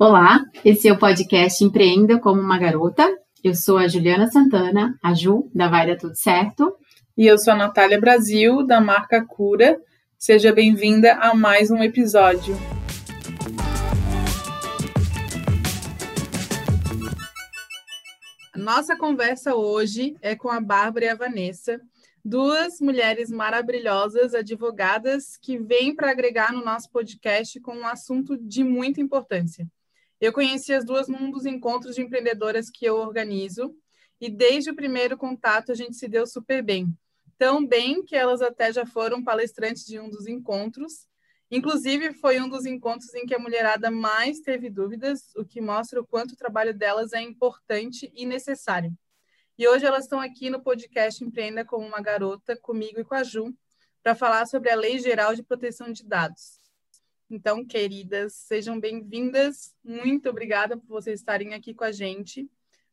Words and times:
Olá, 0.00 0.44
esse 0.64 0.86
é 0.86 0.92
o 0.92 0.96
podcast 0.96 1.64
Empreenda 1.64 2.20
como 2.20 2.40
uma 2.40 2.56
Garota. 2.56 3.04
Eu 3.42 3.52
sou 3.52 3.76
a 3.76 3.88
Juliana 3.88 4.30
Santana, 4.30 4.96
a 5.02 5.12
Ju, 5.12 5.50
da 5.52 5.66
Vai 5.66 5.88
Dar 5.88 5.96
Tudo 5.96 6.14
Certo. 6.14 6.72
E 7.16 7.26
eu 7.26 7.36
sou 7.36 7.52
a 7.52 7.56
Natália 7.56 7.98
Brasil, 7.98 8.64
da 8.64 8.80
marca 8.80 9.26
Cura. 9.26 9.76
Seja 10.16 10.52
bem-vinda 10.52 11.14
a 11.14 11.34
mais 11.34 11.72
um 11.72 11.82
episódio. 11.82 12.54
Nossa 18.54 18.96
conversa 18.96 19.56
hoje 19.56 20.14
é 20.22 20.36
com 20.36 20.48
a 20.48 20.60
Bárbara 20.60 21.06
e 21.06 21.08
a 21.08 21.16
Vanessa, 21.16 21.80
duas 22.24 22.80
mulheres 22.80 23.32
maravilhosas, 23.32 24.32
advogadas, 24.32 25.36
que 25.36 25.58
vêm 25.58 25.92
para 25.92 26.12
agregar 26.12 26.52
no 26.52 26.64
nosso 26.64 26.88
podcast 26.88 27.58
com 27.58 27.74
um 27.78 27.86
assunto 27.88 28.38
de 28.38 28.62
muita 28.62 29.00
importância. 29.00 29.66
Eu 30.20 30.32
conheci 30.32 30.72
as 30.72 30.84
duas 30.84 31.08
num 31.08 31.30
dos 31.30 31.46
encontros 31.46 31.94
de 31.94 32.02
empreendedoras 32.02 32.68
que 32.70 32.84
eu 32.84 32.96
organizo, 32.96 33.74
e 34.20 34.28
desde 34.28 34.70
o 34.70 34.74
primeiro 34.74 35.16
contato 35.16 35.70
a 35.70 35.74
gente 35.74 35.96
se 35.96 36.08
deu 36.08 36.26
super 36.26 36.62
bem. 36.62 36.92
Tão 37.38 37.64
bem 37.64 38.04
que 38.04 38.16
elas 38.16 38.42
até 38.42 38.72
já 38.72 38.84
foram 38.84 39.22
palestrantes 39.22 39.84
de 39.84 40.00
um 40.00 40.10
dos 40.10 40.26
encontros. 40.26 41.06
Inclusive, 41.50 42.12
foi 42.12 42.40
um 42.40 42.48
dos 42.48 42.66
encontros 42.66 43.14
em 43.14 43.24
que 43.24 43.34
a 43.34 43.38
mulherada 43.38 43.90
mais 43.92 44.40
teve 44.40 44.68
dúvidas, 44.68 45.32
o 45.36 45.44
que 45.44 45.60
mostra 45.60 46.00
o 46.00 46.06
quanto 46.06 46.32
o 46.32 46.36
trabalho 46.36 46.74
delas 46.76 47.12
é 47.12 47.22
importante 47.22 48.10
e 48.12 48.26
necessário. 48.26 48.92
E 49.56 49.66
hoje 49.66 49.86
elas 49.86 50.04
estão 50.04 50.20
aqui 50.20 50.50
no 50.50 50.62
podcast 50.62 51.24
Empreenda 51.24 51.64
como 51.64 51.86
uma 51.86 52.00
Garota, 52.00 52.56
comigo 52.56 53.00
e 53.00 53.04
com 53.04 53.14
a 53.14 53.22
Ju, 53.22 53.54
para 54.02 54.14
falar 54.14 54.46
sobre 54.46 54.70
a 54.70 54.76
Lei 54.76 54.98
Geral 54.98 55.34
de 55.34 55.42
Proteção 55.42 55.92
de 55.92 56.04
Dados. 56.04 56.57
Então, 57.30 57.62
queridas, 57.62 58.32
sejam 58.32 58.80
bem-vindas. 58.80 59.74
Muito 59.84 60.30
obrigada 60.30 60.78
por 60.78 60.86
vocês 60.86 61.20
estarem 61.20 61.52
aqui 61.52 61.74
com 61.74 61.84
a 61.84 61.92
gente. 61.92 62.48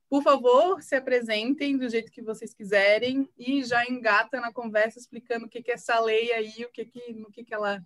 Por 0.09 0.21
favor, 0.21 0.81
se 0.81 0.93
apresentem 0.93 1.77
do 1.77 1.87
jeito 1.87 2.11
que 2.11 2.21
vocês 2.21 2.53
quiserem 2.53 3.29
e 3.37 3.63
já 3.63 3.85
engata 3.85 4.41
na 4.41 4.51
conversa 4.51 4.99
explicando 4.99 5.45
o 5.45 5.49
que, 5.49 5.63
que 5.63 5.71
é 5.71 5.75
essa 5.75 5.97
lei 6.01 6.33
aí, 6.33 6.65
o 6.65 6.69
que, 6.69 6.83
que, 6.83 7.13
no 7.13 7.31
que, 7.31 7.45
que 7.45 7.53
ela 7.53 7.81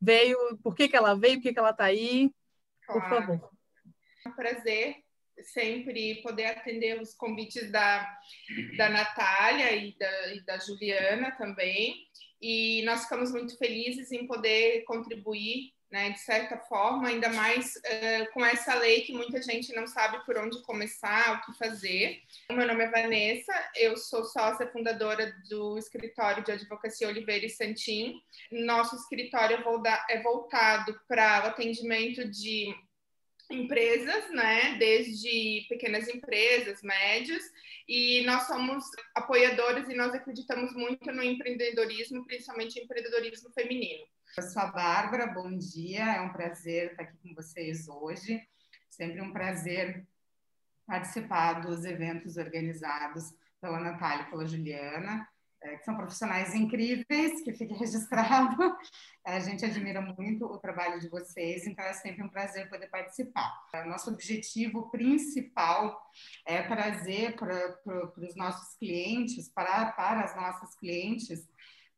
veio, 0.00 0.38
por 0.62 0.74
que, 0.74 0.88
que 0.88 0.96
ela 0.96 1.14
veio, 1.14 1.36
por 1.36 1.42
que, 1.42 1.52
que 1.52 1.58
ela 1.58 1.70
está 1.70 1.84
aí. 1.84 2.30
Por 2.86 3.06
claro. 3.06 3.26
favor. 3.26 3.50
É 4.24 4.28
um 4.30 4.32
prazer 4.32 4.96
sempre 5.42 6.22
poder 6.22 6.46
atender 6.46 6.98
os 7.00 7.14
convites 7.14 7.70
da, 7.70 8.18
da 8.78 8.88
Natália 8.88 9.72
e 9.72 9.94
da, 9.98 10.34
e 10.34 10.40
da 10.40 10.58
Juliana 10.58 11.32
também. 11.32 11.94
E 12.40 12.82
nós 12.84 13.04
ficamos 13.04 13.32
muito 13.32 13.56
felizes 13.56 14.12
em 14.12 14.26
poder 14.26 14.84
contribuir, 14.84 15.72
né, 15.90 16.10
de 16.10 16.18
certa 16.18 16.58
forma, 16.58 17.08
ainda 17.08 17.28
mais 17.28 17.76
uh, 17.76 18.32
com 18.32 18.44
essa 18.44 18.74
lei 18.74 19.02
que 19.02 19.12
muita 19.12 19.40
gente 19.40 19.72
não 19.72 19.86
sabe 19.86 20.24
por 20.26 20.36
onde 20.36 20.60
começar, 20.62 21.36
o 21.36 21.46
que 21.46 21.58
fazer. 21.58 22.20
Meu 22.50 22.66
nome 22.66 22.84
é 22.84 22.90
Vanessa, 22.90 23.52
eu 23.76 23.96
sou 23.96 24.24
sócia 24.24 24.70
fundadora 24.72 25.32
do 25.48 25.78
escritório 25.78 26.42
de 26.44 26.52
advocacia 26.52 27.08
Oliveira 27.08 27.46
e 27.46 27.50
Santim. 27.50 28.20
Nosso 28.50 28.96
escritório 28.96 29.58
é 30.10 30.22
voltado 30.22 31.00
para 31.08 31.44
o 31.44 31.46
atendimento 31.48 32.28
de 32.28 32.74
empresas, 33.50 34.30
né, 34.32 34.76
desde 34.78 35.66
pequenas 35.68 36.08
empresas, 36.08 36.82
médias, 36.82 37.42
e 37.88 38.24
nós 38.26 38.46
somos 38.46 38.84
apoiadores 39.14 39.88
e 39.88 39.94
nós 39.94 40.12
acreditamos 40.12 40.74
muito 40.74 41.10
no 41.12 41.22
empreendedorismo, 41.22 42.24
principalmente 42.24 42.80
empreendedorismo 42.80 43.50
feminino. 43.52 44.04
Eu 44.36 44.42
sou 44.42 44.62
a 44.62 44.66
Bárbara, 44.66 45.26
bom 45.28 45.56
dia, 45.56 46.16
é 46.16 46.20
um 46.20 46.32
prazer 46.32 46.90
estar 46.90 47.04
aqui 47.04 47.16
com 47.22 47.34
vocês 47.34 47.88
hoje. 47.88 48.42
Sempre 48.90 49.20
um 49.20 49.32
prazer 49.32 50.06
participar 50.86 51.60
dos 51.60 51.84
eventos 51.84 52.36
organizados 52.36 53.32
pela 53.60 53.80
Natália 53.80 54.26
e 54.26 54.30
pela 54.30 54.46
Juliana 54.46 55.26
que 55.76 55.84
são 55.84 55.96
profissionais 55.96 56.54
incríveis, 56.54 57.42
que 57.42 57.52
fique 57.52 57.74
registrado. 57.74 58.76
A 59.24 59.40
gente 59.40 59.64
admira 59.64 60.00
muito 60.00 60.44
o 60.44 60.58
trabalho 60.58 61.00
de 61.00 61.08
vocês, 61.08 61.66
então 61.66 61.84
é 61.84 61.92
sempre 61.94 62.22
um 62.22 62.28
prazer 62.28 62.68
poder 62.68 62.88
participar. 62.88 63.52
Nosso 63.86 64.10
objetivo 64.10 64.90
principal 64.90 66.00
é 66.46 66.62
trazer 66.62 67.34
para, 67.36 67.78
os 68.16 68.36
nossos 68.36 68.76
clientes, 68.78 69.48
para, 69.48 69.92
para 69.92 70.24
as 70.24 70.36
nossas 70.36 70.74
clientes, 70.76 71.40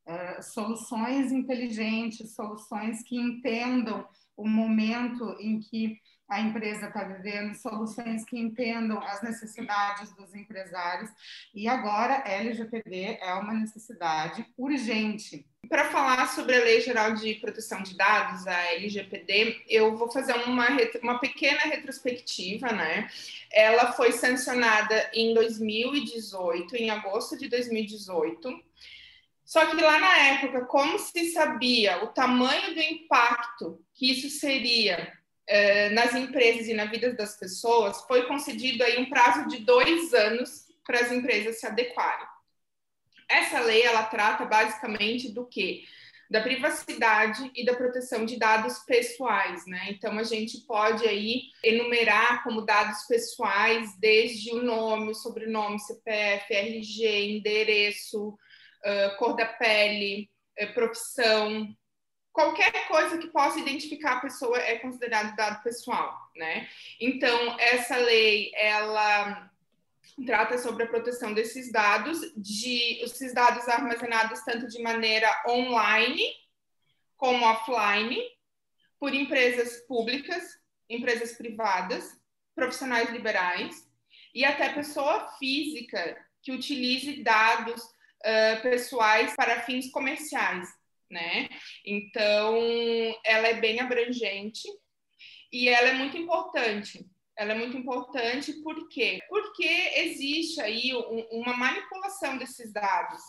uh, 0.07 0.43
soluções 0.43 1.33
inteligentes, 1.33 2.35
soluções 2.35 3.03
que 3.03 3.17
entendam 3.17 4.09
o 4.37 4.49
momento 4.49 5.37
em 5.41 5.59
que 5.59 5.99
a 6.29 6.41
empresa 6.41 6.89
está 6.89 7.05
vivendo, 7.05 7.55
soluções 7.55 8.25
que 8.25 8.39
entendam 8.39 8.99
as 8.99 9.23
necessidades 9.23 10.13
dos 10.13 10.35
empresários. 10.35 11.11
E 11.55 11.67
agora, 11.67 12.23
LGPD 12.27 13.19
é 13.21 13.33
uma 13.33 13.55
necessidade 13.55 14.47
urgente. 14.57 15.47
Para 15.69 15.87
falar 15.87 16.29
sobre 16.29 16.55
a 16.55 16.65
Lei 16.65 16.83
Geral 16.83 17.15
de 17.15 17.35
Proteção 17.37 17.83
de 17.83 17.97
Dados, 17.97 18.47
a 18.47 18.75
LGPD, 18.75 19.65
eu 19.69 19.97
vou 19.97 20.11
fazer 20.11 20.35
uma, 20.35 20.67
uma 21.03 21.19
pequena 21.19 21.61
retrospectiva, 21.61 22.73
né? 22.73 23.09
Ela 23.51 23.93
foi 23.93 24.13
sancionada 24.13 25.11
em 25.15 25.33
2018, 25.33 26.77
em 26.77 26.91
agosto 26.91 27.39
de 27.39 27.49
2018. 27.49 28.69
Só 29.45 29.65
que 29.65 29.77
lá 29.77 29.99
na 29.99 30.19
época, 30.19 30.67
como 30.67 30.99
se 30.99 31.33
sabia 31.33 32.05
o 32.05 32.09
tamanho 32.09 32.75
do 32.75 32.81
impacto 32.81 33.83
que 33.95 34.13
isso 34.13 34.29
seria 34.29 35.18
nas 35.93 36.15
empresas 36.15 36.69
e 36.69 36.75
na 36.75 36.85
vida 36.85 37.13
das 37.15 37.39
pessoas, 37.39 38.03
foi 38.03 38.27
concedido 38.27 38.85
aí 38.85 39.01
um 39.01 39.09
prazo 39.09 39.49
de 39.49 39.59
dois 39.59 40.13
anos 40.13 40.67
para 40.85 41.01
as 41.01 41.13
empresas 41.13 41.61
se 41.61 41.67
adequarem. 41.67 42.27
Essa 43.29 43.61
lei 43.61 43.83
ela 43.83 44.05
trata 44.05 44.45
basicamente 44.47 45.31
do 45.31 45.47
que 45.47 45.85
da 46.31 46.43
privacidade 46.43 47.51
e 47.55 47.65
da 47.65 47.75
proteção 47.75 48.27
de 48.27 48.39
dados 48.39 48.81
pessoais, 48.81 49.67
né? 49.67 49.87
Então 49.91 50.19
a 50.19 50.23
gente 50.23 50.59
pode 50.67 51.07
aí 51.07 51.45
enumerar 51.65 52.43
como 52.43 52.67
dados 52.67 53.05
pessoais 53.07 53.99
desde 53.99 54.53
o 54.53 54.63
nome, 54.63 55.11
o 55.11 55.15
sobrenome, 55.15 55.81
CPF, 55.81 56.53
RG, 56.53 57.37
endereço, 57.37 58.29
uh, 58.29 59.17
cor 59.19 59.37
da 59.37 59.47
pele, 59.47 60.29
uh, 60.61 60.75
profissão, 60.75 61.67
qualquer 62.39 62.87
coisa 62.87 63.19
que 63.19 63.27
possa 63.27 63.59
identificar 63.59 64.13
a 64.13 64.21
pessoa 64.21 64.57
é 64.59 64.79
considerado 64.79 65.35
dado 65.35 65.61
pessoal, 65.61 66.31
né? 66.37 66.69
Então, 67.01 67.59
essa 67.59 67.97
lei, 67.97 68.53
ela 68.55 69.51
trata 70.25 70.57
sobre 70.57 70.85
a 70.85 70.87
proteção 70.87 71.35
desses 71.35 71.73
dados, 71.73 72.21
de 72.37 73.03
esses 73.03 73.35
dados 73.35 73.69
armazenados 73.69 74.45
tanto 74.45 74.69
de 74.69 74.81
maneira 74.81 75.29
online 75.49 76.23
como 77.17 77.45
offline, 77.45 78.23
por 79.01 79.13
empresas 79.13 79.79
públicas, 79.89 80.61
empresas 80.89 81.33
privadas, 81.33 82.17
profissionais 82.55 83.11
liberais 83.11 83.91
e 84.33 84.45
até 84.45 84.69
pessoa 84.69 85.29
física 85.41 86.17
que 86.41 86.53
utilize 86.53 87.21
dados 87.21 87.83
uh, 87.83 88.63
pessoais 88.63 89.35
para 89.35 89.63
fins 89.63 89.91
comerciais 89.91 90.78
né? 91.11 91.49
Então, 91.85 92.57
ela 93.25 93.49
é 93.49 93.55
bem 93.55 93.81
abrangente 93.81 94.69
e 95.53 95.69
ela 95.69 95.89
é 95.89 95.95
muito 95.95 96.17
importante. 96.17 97.07
Ela 97.37 97.53
é 97.53 97.55
muito 97.55 97.77
importante 97.77 98.53
por 98.63 98.89
quê? 98.89 99.21
Porque 99.29 99.69
existe 99.97 100.61
aí 100.61 100.93
um, 100.95 101.41
uma 101.41 101.57
manipulação 101.57 102.37
desses 102.37 102.73
dados, 102.73 103.21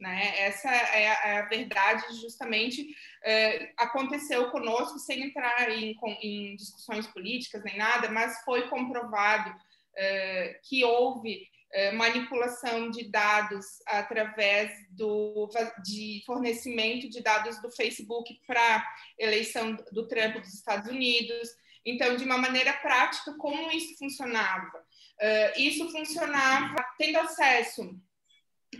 né? 0.00 0.40
Essa 0.40 0.70
é 0.70 1.10
a, 1.10 1.28
é 1.28 1.38
a 1.40 1.48
verdade, 1.48 2.02
justamente 2.20 2.86
é, 3.22 3.72
aconteceu 3.76 4.50
conosco 4.50 4.98
sem 4.98 5.22
entrar 5.22 5.70
em, 5.70 5.94
em, 6.22 6.56
discussões 6.56 7.06
políticas 7.08 7.62
nem 7.62 7.76
nada, 7.76 8.08
mas 8.10 8.42
foi 8.42 8.68
comprovado 8.68 9.54
é, 9.94 10.60
que 10.64 10.84
houve 10.84 11.46
manipulação 11.94 12.90
de 12.90 13.10
dados 13.10 13.66
através 13.86 14.72
do, 14.90 15.48
de 15.84 16.22
fornecimento 16.24 17.10
de 17.10 17.22
dados 17.22 17.60
do 17.60 17.70
Facebook 17.70 18.40
para 18.46 18.82
eleição 19.18 19.76
do 19.92 20.08
Trump 20.08 20.36
dos 20.36 20.54
Estados 20.54 20.88
Unidos. 20.90 21.48
Então, 21.84 22.16
de 22.16 22.24
uma 22.24 22.38
maneira 22.38 22.72
prática, 22.72 23.34
como 23.34 23.70
isso 23.70 23.98
funcionava? 23.98 24.78
Uh, 25.20 25.60
isso 25.60 25.90
funcionava 25.90 26.76
tendo 26.96 27.18
acesso 27.18 27.98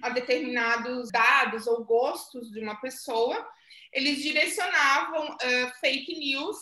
a 0.03 0.11
determinados 0.11 1.11
dados 1.11 1.67
ou 1.67 1.85
gostos 1.85 2.51
de 2.51 2.61
uma 2.61 2.81
pessoa, 2.81 3.49
eles 3.93 4.23
direcionavam 4.23 5.31
uh, 5.31 5.73
fake 5.81 6.19
news 6.19 6.57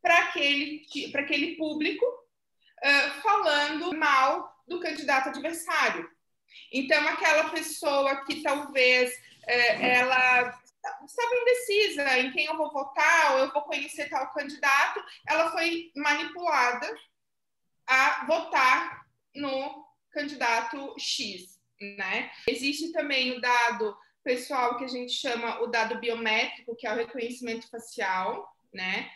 para 0.00 0.16
aquele, 0.18 0.82
aquele 1.14 1.56
público, 1.56 2.04
uh, 2.06 3.20
falando 3.20 3.96
mal 3.96 4.50
do 4.70 4.80
candidato 4.80 5.28
adversário. 5.28 6.08
Então, 6.72 7.06
aquela 7.08 7.50
pessoa 7.50 8.24
que 8.24 8.40
talvez 8.40 9.12
é, 9.46 9.98
ela 9.98 10.58
estava 11.04 11.34
indecisa 11.42 12.18
em 12.18 12.32
quem 12.32 12.46
eu 12.46 12.56
vou 12.56 12.72
votar, 12.72 13.32
ou 13.32 13.38
eu 13.40 13.52
vou 13.52 13.62
conhecer 13.62 14.08
tal 14.08 14.32
candidato, 14.32 15.04
ela 15.28 15.50
foi 15.50 15.90
manipulada 15.96 16.88
a 17.86 18.24
votar 18.24 19.04
no 19.34 19.84
candidato 20.12 20.94
X, 20.98 21.58
né? 21.98 22.30
Existe 22.46 22.92
também 22.92 23.36
o 23.36 23.40
dado 23.40 23.96
pessoal 24.22 24.78
que 24.78 24.84
a 24.84 24.88
gente 24.88 25.12
chama 25.12 25.60
o 25.62 25.66
dado 25.66 25.98
biométrico, 25.98 26.76
que 26.76 26.86
é 26.86 26.92
o 26.92 26.96
reconhecimento 26.96 27.68
facial, 27.68 28.48
né? 28.72 29.10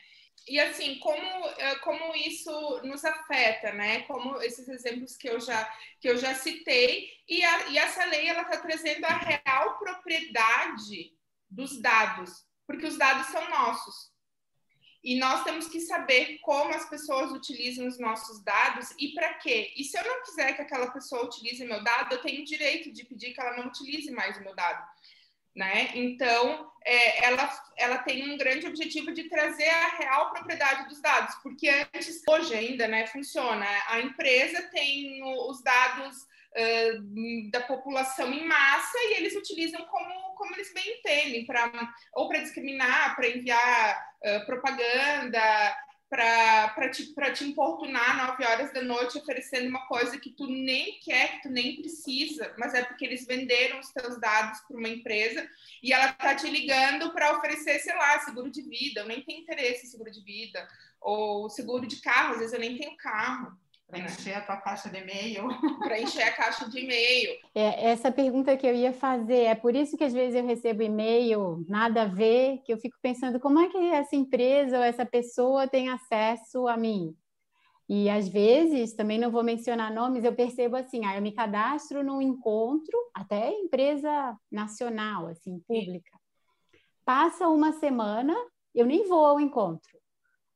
E 0.47 0.61
assim, 0.61 0.99
como, 0.99 1.49
eh, 1.57 1.75
como 1.77 2.15
isso 2.15 2.81
nos 2.85 3.05
afeta, 3.05 3.73
né? 3.73 4.03
Como 4.03 4.41
esses 4.43 4.69
exemplos 4.69 5.17
que 5.17 5.29
eu 5.29 5.41
já, 5.41 5.65
que 6.01 6.09
eu 6.09 6.19
já 6.19 6.35
citei, 6.35 7.09
e, 7.27 7.43
a, 7.43 7.71
e 7.71 7.79
essa 7.79 8.05
lei 8.05 8.29
ela 8.29 8.43
está 8.43 8.59
trazendo 8.59 9.05
a 9.07 9.17
real 9.17 9.79
propriedade 9.79 11.17
dos 11.49 11.81
dados, 11.81 12.45
porque 12.67 12.87
os 12.87 12.99
dados 12.99 13.29
são 13.29 13.49
nossos. 13.49 14.13
E 15.03 15.19
nós 15.19 15.45
temos 15.45 15.69
que 15.69 15.81
saber 15.81 16.39
como 16.41 16.75
as 16.75 16.89
pessoas 16.89 17.31
utilizam 17.31 17.87
os 17.87 17.99
nossos 17.99 18.43
dados 18.43 18.91
e 18.99 19.13
para 19.13 19.35
quê. 19.35 19.73
E 19.77 19.85
se 19.85 19.99
eu 19.99 20.05
não 20.05 20.23
quiser 20.23 20.55
que 20.57 20.63
aquela 20.63 20.91
pessoa 20.91 21.25
utilize 21.25 21.63
meu 21.65 21.85
dado, 21.85 22.15
eu 22.15 22.23
tenho 22.23 22.41
o 22.41 22.45
direito 22.45 22.91
de 22.91 23.05
pedir 23.05 23.35
que 23.35 23.41
ela 23.41 23.57
não 23.59 23.67
utilize 23.67 24.11
mais 24.11 24.39
o 24.39 24.41
meu 24.41 24.55
dado. 24.55 24.83
Né? 25.55 25.91
Então, 25.95 26.69
é, 26.85 27.25
ela, 27.25 27.49
ela 27.77 27.99
tem 27.99 28.29
um 28.29 28.37
grande 28.37 28.67
objetivo 28.67 29.13
de 29.13 29.29
trazer 29.29 29.69
a 29.69 29.97
real 29.97 30.31
propriedade 30.31 30.89
dos 30.89 31.01
dados, 31.01 31.35
porque 31.37 31.69
antes, 31.95 32.23
hoje 32.29 32.55
ainda, 32.55 32.87
né, 32.87 33.07
funciona. 33.07 33.67
A 33.89 34.01
empresa 34.01 34.63
tem 34.73 35.23
os 35.23 35.63
dados 35.63 36.17
uh, 36.23 37.51
da 37.51 37.61
população 37.63 38.33
em 38.33 38.47
massa 38.47 38.99
e 38.99 39.15
eles 39.15 39.35
utilizam 39.35 39.83
como, 39.87 40.35
como 40.35 40.55
eles 40.55 40.75
bem 40.75 40.99
entendem, 40.99 41.47
pra, 41.47 41.71
ou 42.13 42.29
para 42.29 42.41
discriminar, 42.41 43.17
para 43.17 43.29
enviar 43.29 44.07
uh, 44.23 44.47
propaganda, 44.47 45.41
para 46.15 46.89
te, 46.91 47.13
te 47.35 47.45
importunar 47.45 48.17
nove 48.17 48.45
horas 48.45 48.73
da 48.73 48.81
noite 48.81 49.19
oferecendo 49.19 49.69
uma 49.69 49.85
coisa 49.89 50.17
que 50.17 50.31
tu 50.31 50.47
nem 50.47 51.01
quer, 51.01 51.33
que 51.33 51.43
tu 51.43 51.51
nem 51.51 51.75
precisa, 51.75 52.55
mas 52.57 52.73
é 52.73 52.85
porque 52.85 53.05
eles 53.05 53.27
venderam 53.27 53.81
os 53.81 53.91
teus 53.91 54.21
dados 54.21 54.61
para 54.61 54.77
uma 54.77 54.89
empresa 54.89 55.45
e 55.83 55.93
ela 55.93 56.13
tá 56.13 56.37
te 56.37 56.49
ligando 56.49 57.13
para 57.13 57.37
oferecer, 57.37 57.81
sei 57.81 57.95
lá, 57.97 58.21
seguro 58.21 58.49
de 58.49 58.63
vida. 58.63 59.01
Eu 59.01 59.07
nem 59.07 59.23
tenho 59.23 59.41
interesse 59.41 59.87
em 59.87 59.91
seguro 59.91 60.11
de 60.13 60.23
vida, 60.23 60.69
ou 61.01 61.51
seguro 61.51 61.85
de 61.85 61.97
carro, 61.97 62.35
às 62.35 62.39
vezes 62.39 62.55
eu 62.55 62.61
nem 62.61 62.79
tenho 62.79 62.97
carro. 62.97 63.59
Para 64.03 64.13
encher 64.13 64.35
a 64.35 64.41
tua 64.41 64.57
caixa 64.57 64.89
de 64.89 64.99
e-mail. 64.99 65.49
Para 65.79 66.01
encher 66.01 66.23
a 66.23 66.33
caixa 66.33 66.69
de 66.69 66.81
e-mail. 66.81 67.39
É, 67.55 67.91
essa 67.91 68.11
pergunta 68.11 68.57
que 68.57 68.67
eu 68.67 68.75
ia 68.75 68.93
fazer, 68.93 69.45
é 69.45 69.55
por 69.55 69.75
isso 69.75 69.97
que 69.97 70.05
às 70.05 70.13
vezes 70.13 70.35
eu 70.35 70.47
recebo 70.47 70.83
e-mail, 70.83 71.65
nada 71.69 72.03
a 72.03 72.07
ver, 72.07 72.59
que 72.65 72.73
eu 72.73 72.79
fico 72.79 72.97
pensando 73.01 73.39
como 73.39 73.59
é 73.61 73.69
que 73.69 73.77
essa 73.77 74.17
empresa 74.17 74.79
ou 74.79 74.85
essa 74.85 75.07
pessoa 75.07 75.69
tem 75.69 75.89
acesso 75.91 76.67
a 76.67 76.77
mim. 76.77 77.15
E 77.89 78.09
às 78.09 78.29
vezes, 78.29 78.95
também 78.95 79.19
não 79.19 79.31
vou 79.31 79.45
mencionar 79.45 79.93
nomes, 79.93 80.25
eu 80.25 80.35
percebo 80.35 80.77
assim, 80.77 81.05
ah, 81.05 81.17
eu 81.17 81.23
me 81.23 81.33
cadastro 81.33 82.03
num 82.03 82.23
encontro, 82.23 82.99
até 83.13 83.51
empresa 83.53 84.37
nacional, 84.51 85.27
assim, 85.27 85.61
pública. 85.69 86.19
Passa 87.05 87.49
uma 87.49 87.73
semana, 87.73 88.35
eu 88.75 88.87
nem 88.87 89.07
vou 89.07 89.25
ao 89.25 89.39
encontro. 89.39 89.99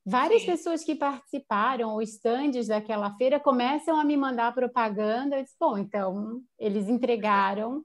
Várias 0.09 0.41
Sim. 0.43 0.47
pessoas 0.47 0.83
que 0.83 0.95
participaram, 0.95 1.91
ou 1.91 2.01
estandes 2.01 2.69
daquela 2.69 3.15
feira, 3.17 3.39
começam 3.39 3.99
a 4.01 4.05
me 4.05 4.17
mandar 4.17 4.55
propaganda. 4.55 5.37
Eu 5.37 5.43
disse, 5.43 5.57
bom, 5.61 5.77
então, 5.77 6.43
eles 6.59 6.89
entregaram. 6.89 7.83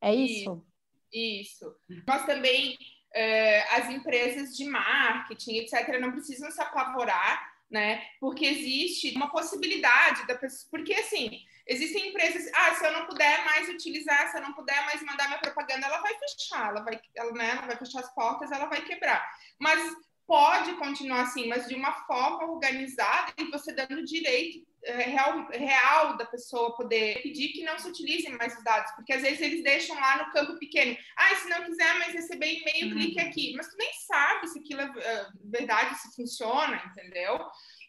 É 0.00 0.14
isso? 0.14 0.64
Isso. 1.12 1.74
Nós 2.06 2.24
também, 2.24 2.78
eh, 3.14 3.62
as 3.76 3.90
empresas 3.90 4.56
de 4.56 4.64
marketing, 4.64 5.58
etc., 5.58 6.00
não 6.00 6.12
precisam 6.12 6.50
se 6.50 6.60
apavorar, 6.62 7.46
né? 7.70 8.02
Porque 8.18 8.46
existe 8.46 9.14
uma 9.14 9.30
possibilidade 9.30 10.26
da 10.26 10.36
pessoa. 10.36 10.68
Porque, 10.70 10.94
assim, 10.94 11.40
existem 11.66 12.08
empresas. 12.08 12.50
Ah, 12.54 12.74
se 12.74 12.86
eu 12.86 12.92
não 12.92 13.06
puder 13.06 13.44
mais 13.44 13.68
utilizar, 13.68 14.30
se 14.30 14.38
eu 14.38 14.42
não 14.42 14.54
puder 14.54 14.84
mais 14.86 15.02
mandar 15.02 15.28
minha 15.28 15.40
propaganda, 15.40 15.86
ela 15.86 16.00
vai 16.00 16.14
fechar, 16.18 16.70
ela 16.70 16.82
vai, 16.82 17.00
ela, 17.14 17.32
né, 17.32 17.50
ela 17.50 17.66
vai 17.66 17.76
fechar 17.76 18.00
as 18.00 18.14
portas, 18.14 18.50
ela 18.50 18.66
vai 18.66 18.82
quebrar. 18.82 19.22
Mas 19.60 19.80
pode 20.26 20.74
continuar 20.74 21.22
assim, 21.22 21.48
mas 21.48 21.66
de 21.66 21.74
uma 21.74 21.92
forma 22.06 22.44
organizada 22.50 23.32
e 23.38 23.50
você 23.50 23.72
dando 23.72 24.04
direito 24.04 24.66
é, 24.84 25.02
real, 25.02 25.46
real 25.50 26.16
da 26.16 26.26
pessoa 26.26 26.76
poder 26.76 27.22
pedir 27.22 27.48
que 27.48 27.64
não 27.64 27.78
se 27.78 27.88
utilizem 27.88 28.36
mais 28.36 28.56
os 28.56 28.62
dados, 28.62 28.92
porque 28.92 29.12
às 29.12 29.22
vezes 29.22 29.40
eles 29.40 29.62
deixam 29.62 29.96
lá 29.96 30.18
no 30.18 30.32
campo 30.32 30.58
pequeno. 30.58 30.96
Ah, 31.16 31.34
se 31.36 31.48
não 31.48 31.64
quiser 31.64 31.98
mais 31.98 32.12
receber 32.12 32.52
e-mail, 32.52 32.88
uhum. 32.88 33.00
clique 33.00 33.20
aqui. 33.20 33.54
Mas 33.56 33.68
tu 33.68 33.76
nem 33.78 33.92
sabe 34.06 34.48
se 34.48 34.58
aquilo 34.58 34.82
é 34.82 34.86
uh, 34.86 35.50
verdade, 35.50 35.98
se 35.98 36.14
funciona, 36.14 36.82
entendeu? 36.86 37.38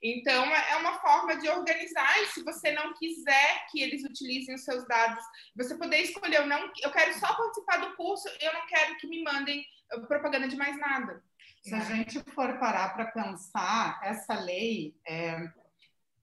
Então, 0.01 0.45
é, 0.45 0.71
é 0.71 0.75
uma 0.77 0.99
forma 0.99 1.35
de 1.35 1.49
organizar, 1.49 2.21
e 2.21 2.27
se 2.27 2.43
você 2.43 2.71
não 2.71 2.93
quiser 2.93 3.65
que 3.71 3.81
eles 3.81 4.03
utilizem 4.03 4.55
os 4.55 4.63
seus 4.63 4.87
dados, 4.87 5.23
você 5.55 5.75
poder 5.75 5.97
escolher, 5.97 6.37
eu, 6.37 6.47
não, 6.47 6.71
eu 6.81 6.91
quero 6.91 7.13
só 7.19 7.33
participar 7.33 7.77
do 7.77 7.95
curso, 7.95 8.27
eu 8.39 8.53
não 8.53 8.65
quero 8.67 8.95
que 8.97 9.07
me 9.07 9.23
mandem 9.23 9.65
propaganda 10.07 10.47
de 10.47 10.55
mais 10.55 10.77
nada. 10.77 11.21
Se 11.65 11.73
a 11.73 11.79
gente 11.79 12.19
for 12.31 12.59
parar 12.59 12.93
para 12.93 13.05
pensar, 13.05 13.99
essa 14.03 14.35
lei, 14.39 14.95
é, 15.03 15.51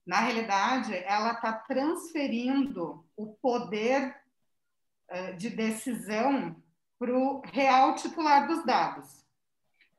na 0.07 0.21
realidade, 0.21 0.95
ela 0.95 1.33
está 1.33 1.51
transferindo 1.51 3.05
o 3.17 3.33
poder 3.41 4.15
é, 5.09 5.33
de 5.33 5.49
decisão 5.49 6.55
para 6.97 7.13
o 7.13 7.41
real 7.41 7.93
titular 7.95 8.47
dos 8.47 8.65
dados. 8.65 9.25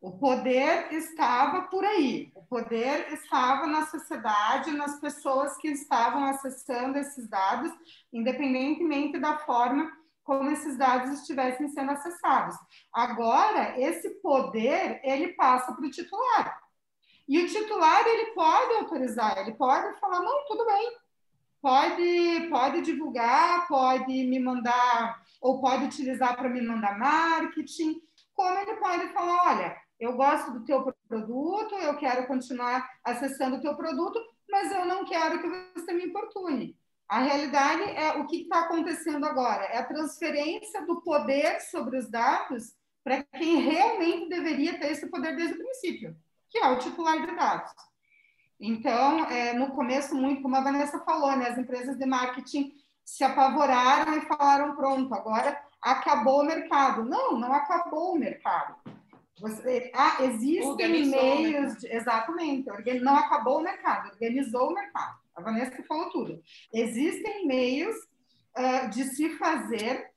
O 0.00 0.12
poder 0.12 0.90
estava 0.94 1.68
por 1.68 1.84
aí, 1.84 2.32
o 2.34 2.42
poder 2.42 3.12
estava 3.12 3.66
na 3.66 3.84
sociedade, 3.84 4.70
nas 4.70 4.98
pessoas 4.98 5.58
que 5.58 5.68
estavam 5.68 6.24
acessando 6.24 6.96
esses 6.96 7.28
dados, 7.28 7.70
independentemente 8.10 9.18
da 9.18 9.36
forma 9.40 9.92
como 10.24 10.50
esses 10.50 10.76
dados 10.76 11.20
estivessem 11.20 11.68
sendo 11.68 11.92
acessados. 11.92 12.56
Agora, 12.92 13.78
esse 13.78 14.10
poder, 14.20 15.00
ele 15.04 15.34
passa 15.34 15.72
para 15.72 15.86
o 15.86 15.90
titular. 15.90 16.60
E 17.28 17.38
o 17.38 17.46
titular, 17.46 18.06
ele 18.06 18.32
pode 18.32 18.74
autorizar, 18.74 19.38
ele 19.38 19.52
pode 19.52 19.98
falar, 20.00 20.20
não, 20.20 20.44
tudo 20.46 20.66
bem, 20.66 20.96
pode, 21.62 22.48
pode 22.50 22.82
divulgar, 22.82 23.66
pode 23.68 24.12
me 24.12 24.38
mandar, 24.38 25.22
ou 25.40 25.60
pode 25.60 25.84
utilizar 25.84 26.36
para 26.36 26.48
me 26.48 26.60
mandar 26.60 26.98
marketing, 26.98 28.00
como 28.34 28.58
ele 28.58 28.74
pode 28.76 29.08
falar, 29.12 29.52
olha, 29.52 29.76
eu 29.98 30.16
gosto 30.16 30.52
do 30.52 30.64
teu 30.64 30.92
produto, 31.08 31.74
eu 31.76 31.96
quero 31.96 32.26
continuar 32.26 32.86
acessando 33.02 33.56
o 33.56 33.60
teu 33.60 33.74
produto, 33.76 34.20
mas 34.50 34.70
eu 34.72 34.84
não 34.84 35.04
quero 35.04 35.40
que 35.40 35.80
você 35.80 35.92
me 35.92 36.06
importune. 36.06 36.76
A 37.08 37.20
realidade 37.20 37.82
é 37.82 38.12
o 38.18 38.26
que 38.26 38.42
está 38.42 38.60
acontecendo 38.60 39.26
agora, 39.26 39.64
é 39.64 39.78
a 39.78 39.84
transferência 39.84 40.84
do 40.86 41.02
poder 41.02 41.60
sobre 41.60 41.98
os 41.98 42.10
dados 42.10 42.74
para 43.02 43.22
quem 43.22 43.60
realmente 43.60 44.30
deveria 44.30 44.78
ter 44.78 44.92
esse 44.92 45.06
poder 45.10 45.36
desde 45.36 45.54
o 45.54 45.58
princípio, 45.58 46.16
que 46.48 46.58
é 46.58 46.68
o 46.68 46.78
titular 46.78 47.20
de 47.24 47.36
dados. 47.36 47.70
Então, 48.58 49.26
é, 49.26 49.52
no 49.52 49.72
começo, 49.72 50.14
muito 50.14 50.40
como 50.40 50.56
a 50.56 50.62
Vanessa 50.62 50.98
falou, 51.00 51.36
né, 51.36 51.48
as 51.48 51.58
empresas 51.58 51.98
de 51.98 52.06
marketing 52.06 52.72
se 53.04 53.22
apavoraram 53.22 54.16
e 54.16 54.22
falaram: 54.22 54.74
pronto, 54.74 55.12
agora 55.14 55.60
acabou 55.82 56.40
o 56.40 56.46
mercado. 56.46 57.04
Não, 57.04 57.38
não 57.38 57.52
acabou 57.52 58.14
o 58.14 58.18
mercado. 58.18 58.76
Você, 59.40 59.92
ah, 59.94 60.16
existem 60.20 61.06
meios, 61.06 61.76
de, 61.78 61.92
exatamente, 61.92 62.70
não 63.02 63.16
acabou 63.16 63.58
o 63.58 63.62
mercado, 63.62 64.10
organizou 64.12 64.70
o 64.70 64.74
mercado. 64.74 65.18
A 65.34 65.42
Vanessa 65.42 65.82
falou 65.84 66.10
tudo. 66.10 66.40
Existem 66.72 67.46
meios 67.46 67.96
uh, 68.56 68.90
de 68.90 69.04
se 69.04 69.30
fazer 69.38 70.10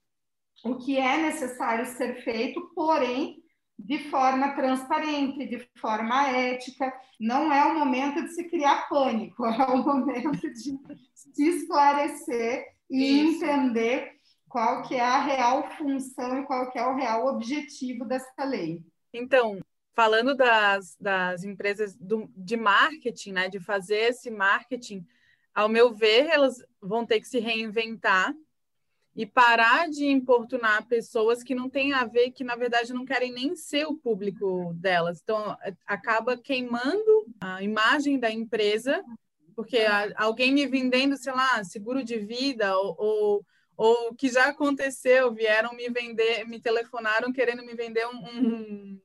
o 0.64 0.76
que 0.76 0.96
é 0.96 1.16
necessário 1.18 1.86
ser 1.86 2.22
feito, 2.22 2.72
porém 2.74 3.42
de 3.78 4.10
forma 4.10 4.54
transparente, 4.54 5.46
de 5.46 5.68
forma 5.78 6.28
ética. 6.28 6.92
Não 7.20 7.52
é 7.52 7.64
o 7.64 7.78
momento 7.78 8.22
de 8.22 8.34
se 8.34 8.44
criar 8.48 8.88
pânico, 8.88 9.44
é 9.46 9.66
o 9.66 9.84
momento 9.84 10.32
de 10.32 10.78
se 11.14 11.48
esclarecer 11.48 12.66
e 12.90 13.22
Isso. 13.22 13.44
entender 13.44 14.18
qual 14.48 14.82
que 14.82 14.94
é 14.94 15.00
a 15.00 15.20
real 15.20 15.70
função 15.76 16.40
e 16.40 16.46
qual 16.46 16.70
que 16.70 16.78
é 16.78 16.86
o 16.86 16.96
real 16.96 17.26
objetivo 17.26 18.04
dessa 18.04 18.44
lei. 18.44 18.82
Então, 19.12 19.60
falando 19.98 20.36
das, 20.36 20.96
das 21.00 21.42
empresas 21.42 21.92
do, 21.96 22.30
de 22.36 22.56
marketing, 22.56 23.32
né, 23.32 23.48
de 23.48 23.58
fazer 23.58 23.96
esse 23.96 24.30
marketing, 24.30 25.04
ao 25.52 25.68
meu 25.68 25.92
ver, 25.92 26.28
elas 26.28 26.64
vão 26.80 27.04
ter 27.04 27.18
que 27.18 27.26
se 27.26 27.40
reinventar 27.40 28.32
e 29.16 29.26
parar 29.26 29.90
de 29.90 30.06
importunar 30.06 30.86
pessoas 30.86 31.42
que 31.42 31.52
não 31.52 31.68
têm 31.68 31.94
a 31.94 32.04
ver, 32.04 32.30
que 32.30 32.44
na 32.44 32.54
verdade 32.54 32.94
não 32.94 33.04
querem 33.04 33.32
nem 33.32 33.56
ser 33.56 33.88
o 33.88 33.96
público 33.96 34.72
delas. 34.74 35.20
Então, 35.20 35.56
acaba 35.84 36.36
queimando 36.36 37.26
a 37.40 37.60
imagem 37.60 38.20
da 38.20 38.30
empresa, 38.30 39.02
porque 39.56 39.78
alguém 40.14 40.52
me 40.52 40.64
vendendo, 40.64 41.16
sei 41.16 41.32
lá, 41.32 41.64
seguro 41.64 42.04
de 42.04 42.18
vida 42.18 42.72
ou, 42.78 42.94
ou 42.96 43.46
ou 43.76 44.12
que 44.12 44.28
já 44.28 44.46
aconteceu, 44.46 45.32
vieram 45.32 45.72
me 45.72 45.88
vender, 45.88 46.44
me 46.44 46.60
telefonaram 46.60 47.32
querendo 47.32 47.64
me 47.64 47.74
vender 47.74 48.08
um, 48.08 48.16
um 48.16 49.00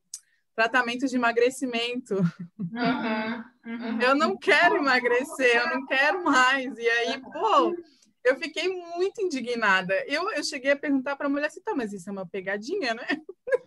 tratamento 0.55 1.07
de 1.07 1.15
emagrecimento. 1.15 2.15
Uhum, 2.57 3.43
uhum. 3.65 4.01
Eu 4.01 4.15
não 4.15 4.38
quero 4.38 4.77
emagrecer, 4.77 5.55
eu 5.55 5.69
não 5.69 5.86
quero 5.86 6.24
mais. 6.24 6.77
E 6.77 6.88
aí, 6.88 7.22
pô, 7.22 7.75
eu 8.24 8.36
fiquei 8.38 8.67
muito 8.69 9.22
indignada. 9.22 9.93
Eu, 10.07 10.31
eu 10.31 10.43
cheguei 10.43 10.72
a 10.72 10.77
perguntar 10.77 11.15
para 11.15 11.27
a 11.27 11.29
mulher 11.29 11.48
assim, 11.48 11.62
tá, 11.62 11.74
mas 11.75 11.91
isso 11.91 12.10
é 12.10 12.13
uma 12.13 12.27
pegadinha, 12.27 12.93
né? 12.93 13.05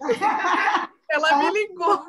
Ela 1.09 1.39
me 1.39 1.51
ligou. 1.51 2.07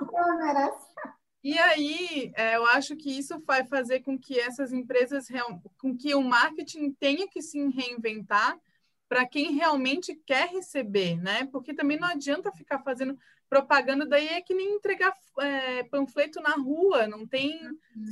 E 1.43 1.57
aí, 1.57 2.31
é, 2.35 2.55
eu 2.55 2.65
acho 2.67 2.95
que 2.95 3.17
isso 3.17 3.39
vai 3.45 3.63
fazer 3.65 4.01
com 4.01 4.17
que 4.17 4.39
essas 4.39 4.73
empresas, 4.73 5.27
com 5.77 5.95
que 5.95 6.13
o 6.15 6.21
marketing 6.21 6.91
tenha 6.93 7.27
que 7.27 7.41
se 7.41 7.59
reinventar 7.69 8.57
para 9.07 9.25
quem 9.25 9.53
realmente 9.53 10.15
quer 10.25 10.49
receber, 10.49 11.15
né? 11.21 11.47
Porque 11.51 11.73
também 11.73 11.97
não 11.97 12.07
adianta 12.07 12.51
ficar 12.51 12.79
fazendo 12.79 13.17
propaganda, 13.49 14.05
daí 14.05 14.27
é 14.27 14.41
que 14.41 14.53
nem 14.53 14.75
entregar 14.75 15.13
é, 15.39 15.83
panfleto 15.83 16.41
na 16.41 16.55
rua, 16.55 17.07
não 17.07 17.25
tem, 17.25 17.59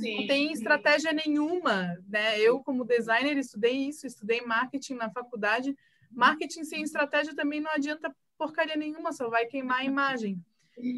sim, 0.00 0.20
não 0.20 0.26
tem 0.26 0.52
estratégia 0.52 1.12
nenhuma, 1.12 1.96
né? 2.08 2.40
Eu, 2.40 2.60
como 2.60 2.84
designer, 2.84 3.36
estudei 3.36 3.88
isso, 3.88 4.06
estudei 4.06 4.40
marketing 4.40 4.94
na 4.94 5.10
faculdade. 5.10 5.76
Marketing 6.10 6.64
sem 6.64 6.82
estratégia 6.82 7.34
também 7.34 7.60
não 7.60 7.70
adianta 7.70 8.14
porcaria 8.38 8.76
nenhuma, 8.76 9.12
só 9.12 9.28
vai 9.28 9.46
queimar 9.46 9.80
a 9.80 9.84
imagem. 9.84 10.42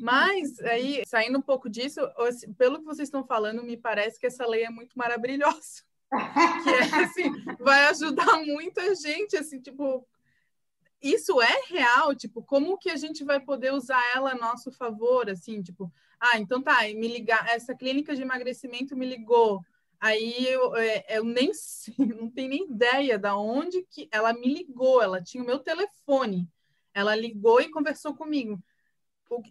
Mas 0.02 0.58
aí, 0.60 1.02
saindo 1.06 1.38
um 1.38 1.42
pouco 1.42 1.70
disso, 1.70 2.00
pelo 2.56 2.80
que 2.80 2.84
vocês 2.84 3.06
estão 3.08 3.24
falando, 3.24 3.62
me 3.62 3.76
parece 3.76 4.18
que 4.18 4.26
essa 4.26 4.46
lei 4.46 4.64
é 4.64 4.70
muito 4.70 4.98
maravilhosa. 4.98 5.86
que 6.64 6.70
é, 6.70 7.04
assim, 7.04 7.30
vai 7.60 7.84
ajudar 7.86 8.42
muita 8.44 8.94
gente, 8.94 9.36
assim, 9.36 9.60
tipo, 9.60 10.06
isso 11.02 11.40
é 11.40 11.62
real, 11.68 12.14
tipo, 12.14 12.42
como 12.42 12.78
que 12.78 12.90
a 12.90 12.96
gente 12.96 13.24
vai 13.24 13.40
poder 13.40 13.72
usar 13.72 14.02
ela 14.14 14.32
a 14.32 14.34
nosso 14.34 14.72
favor, 14.72 15.28
assim, 15.30 15.62
tipo, 15.62 15.92
ah, 16.20 16.38
então 16.38 16.62
tá, 16.62 16.82
me 16.82 17.08
ligar, 17.08 17.48
essa 17.48 17.74
clínica 17.74 18.14
de 18.14 18.22
emagrecimento 18.22 18.96
me 18.96 19.06
ligou, 19.06 19.64
aí 20.00 20.46
eu, 20.46 20.76
é, 20.76 21.04
eu 21.08 21.24
nem 21.24 21.52
sei, 21.54 21.94
não 22.20 22.30
tenho 22.30 22.48
nem 22.50 22.70
ideia 22.70 23.18
da 23.18 23.36
onde 23.36 23.82
que 23.90 24.08
ela 24.10 24.32
me 24.32 24.52
ligou, 24.52 25.02
ela 25.02 25.22
tinha 25.22 25.42
o 25.42 25.46
meu 25.46 25.58
telefone, 25.58 26.48
ela 26.92 27.14
ligou 27.14 27.60
e 27.60 27.70
conversou 27.70 28.14
comigo 28.14 28.60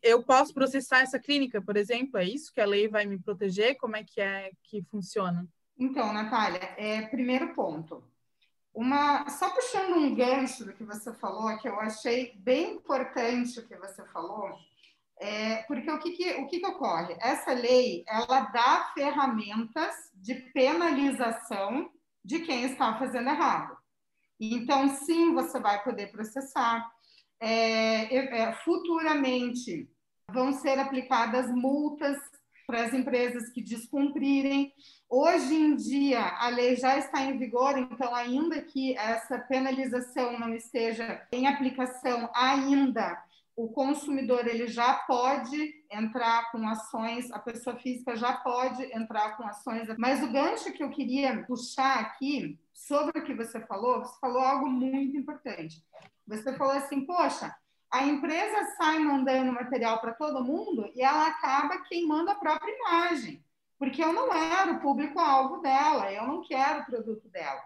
eu 0.01 0.23
posso 0.23 0.53
processar 0.53 1.01
essa 1.01 1.19
clínica, 1.19 1.61
por 1.61 1.77
exemplo? 1.77 2.17
É 2.17 2.23
isso 2.23 2.51
que 2.51 2.61
a 2.61 2.65
lei 2.65 2.87
vai 2.87 3.05
me 3.05 3.19
proteger? 3.19 3.77
Como 3.77 3.95
é 3.95 4.03
que 4.03 4.19
é 4.19 4.51
que 4.63 4.81
funciona? 4.83 5.47
Então, 5.77 6.11
Natália, 6.11 6.73
é, 6.77 7.01
primeiro 7.03 7.53
ponto. 7.53 8.03
Uma, 8.77 9.27
só 9.27 9.50
puxando 9.50 9.96
um 9.96 10.13
gancho 10.13 10.63
do 10.63 10.72
que 10.72 10.84
você 10.84 11.12
falou, 11.15 11.57
que 11.57 11.67
eu 11.67 11.79
achei 11.79 12.36
bem 12.38 12.75
importante 12.75 13.60
o 13.60 13.67
que 13.67 13.75
você 13.75 14.05
falou, 14.13 14.55
é, 15.19 15.63
porque 15.63 15.89
o 15.89 15.98
que, 15.98 16.12
que, 16.12 16.34
o 16.34 16.46
que, 16.46 16.60
que 16.60 16.65
ocorre? 16.67 17.17
Essa 17.19 17.53
lei, 17.53 18.03
ela 18.07 18.41
dá 18.41 18.91
ferramentas 18.93 19.96
de 20.13 20.36
penalização 20.53 21.89
de 22.24 22.41
quem 22.41 22.65
está 22.65 23.00
fazendo 23.00 23.29
errado. 23.29 23.75
Então, 24.39 24.88
sim, 24.89 25.34
você 25.34 25.60
vai 25.60 25.84
poder 25.84 26.12
processar, 26.12 26.88
é, 27.39 28.15
é, 28.15 28.53
futuramente 28.63 29.89
vão 30.31 30.53
ser 30.53 30.77
aplicadas 30.77 31.50
multas 31.50 32.15
para 32.67 32.84
as 32.84 32.93
empresas 32.93 33.50
que 33.50 33.63
descumprirem. 33.63 34.72
Hoje 35.19 35.55
em 35.55 35.75
dia, 35.75 36.21
a 36.38 36.47
lei 36.50 36.75
já 36.75 36.95
está 36.95 37.24
em 37.24 37.39
vigor, 37.39 37.75
então, 37.75 38.13
ainda 38.13 38.62
que 38.62 38.95
essa 38.95 39.39
penalização 39.39 40.39
não 40.39 40.53
esteja 40.53 41.25
em 41.31 41.47
aplicação 41.47 42.29
ainda, 42.36 43.19
o 43.55 43.67
consumidor 43.67 44.45
ele 44.45 44.67
já 44.67 44.93
pode 44.93 45.74
entrar 45.91 46.51
com 46.51 46.69
ações, 46.69 47.31
a 47.31 47.39
pessoa 47.39 47.75
física 47.77 48.15
já 48.15 48.31
pode 48.31 48.83
entrar 48.95 49.36
com 49.38 49.43
ações. 49.47 49.88
Mas 49.97 50.21
o 50.21 50.31
gancho 50.31 50.71
que 50.71 50.83
eu 50.83 50.91
queria 50.91 51.43
puxar 51.47 52.00
aqui 52.00 52.55
sobre 52.71 53.19
o 53.19 53.24
que 53.24 53.33
você 53.33 53.59
falou, 53.62 54.01
você 54.01 54.19
falou 54.19 54.43
algo 54.43 54.69
muito 54.69 55.17
importante. 55.17 55.83
Você 56.27 56.53
falou 56.53 56.75
assim, 56.75 57.01
poxa, 57.07 57.55
a 57.91 58.05
empresa 58.05 58.75
sai 58.77 59.00
mandando 59.00 59.51
material 59.51 60.00
para 60.00 60.13
todo 60.13 60.43
mundo 60.43 60.91
e 60.93 61.01
ela 61.01 61.25
acaba 61.25 61.79
queimando 61.86 62.29
a 62.29 62.36
própria 62.36 62.71
imagem, 62.71 63.43
porque 63.77 64.03
eu 64.03 64.12
não 64.12 64.34
era 64.34 64.74
o 64.74 64.79
público-alvo 64.79 65.62
dela, 65.62 66.12
eu 66.12 66.27
não 66.27 66.41
quero 66.41 66.81
o 66.81 66.86
produto 66.86 67.29
dela. 67.29 67.62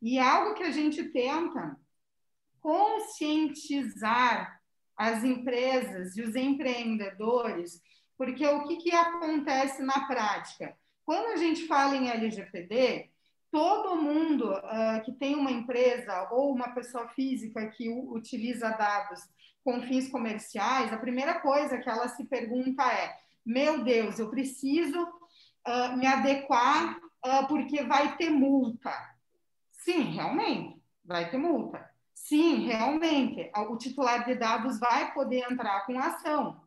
E 0.00 0.18
algo 0.18 0.54
que 0.54 0.62
a 0.62 0.70
gente 0.70 1.04
tenta 1.04 1.76
conscientizar 2.60 4.60
as 4.96 5.24
empresas 5.24 6.16
e 6.16 6.22
os 6.22 6.36
empreendedores, 6.36 7.82
porque 8.16 8.46
o 8.46 8.64
que, 8.64 8.76
que 8.76 8.94
acontece 8.94 9.82
na 9.82 10.06
prática? 10.06 10.76
Quando 11.04 11.32
a 11.32 11.36
gente 11.36 11.66
fala 11.66 11.96
em 11.96 12.10
LGPD, 12.10 13.10
todo 13.50 14.00
mundo 14.00 14.52
uh, 14.52 15.02
que 15.04 15.12
tem 15.12 15.34
uma 15.34 15.50
empresa 15.50 16.28
ou 16.30 16.52
uma 16.52 16.68
pessoa 16.68 17.08
física 17.08 17.66
que 17.68 17.88
utiliza 17.88 18.70
dados 18.70 19.20
com 19.64 19.82
fins 19.82 20.08
comerciais, 20.08 20.92
a 20.92 20.98
primeira 20.98 21.40
coisa 21.40 21.78
que 21.78 21.88
ela 21.88 22.08
se 22.08 22.24
pergunta 22.24 22.82
é: 22.92 23.16
meu 23.44 23.82
Deus, 23.82 24.18
eu 24.18 24.30
preciso 24.30 25.06
uh, 25.66 25.96
me 25.96 26.06
adequar 26.06 26.98
uh, 26.98 27.46
porque 27.48 27.82
vai 27.82 28.16
ter 28.16 28.30
multa. 28.30 28.92
Sim, 29.70 30.02
realmente, 30.02 30.82
vai 31.04 31.30
ter 31.30 31.38
multa. 31.38 31.88
Sim, 32.14 32.66
realmente, 32.66 33.50
o 33.56 33.76
titular 33.76 34.24
de 34.24 34.34
dados 34.34 34.78
vai 34.78 35.12
poder 35.12 35.50
entrar 35.50 35.86
com 35.86 35.98
ação. 35.98 36.60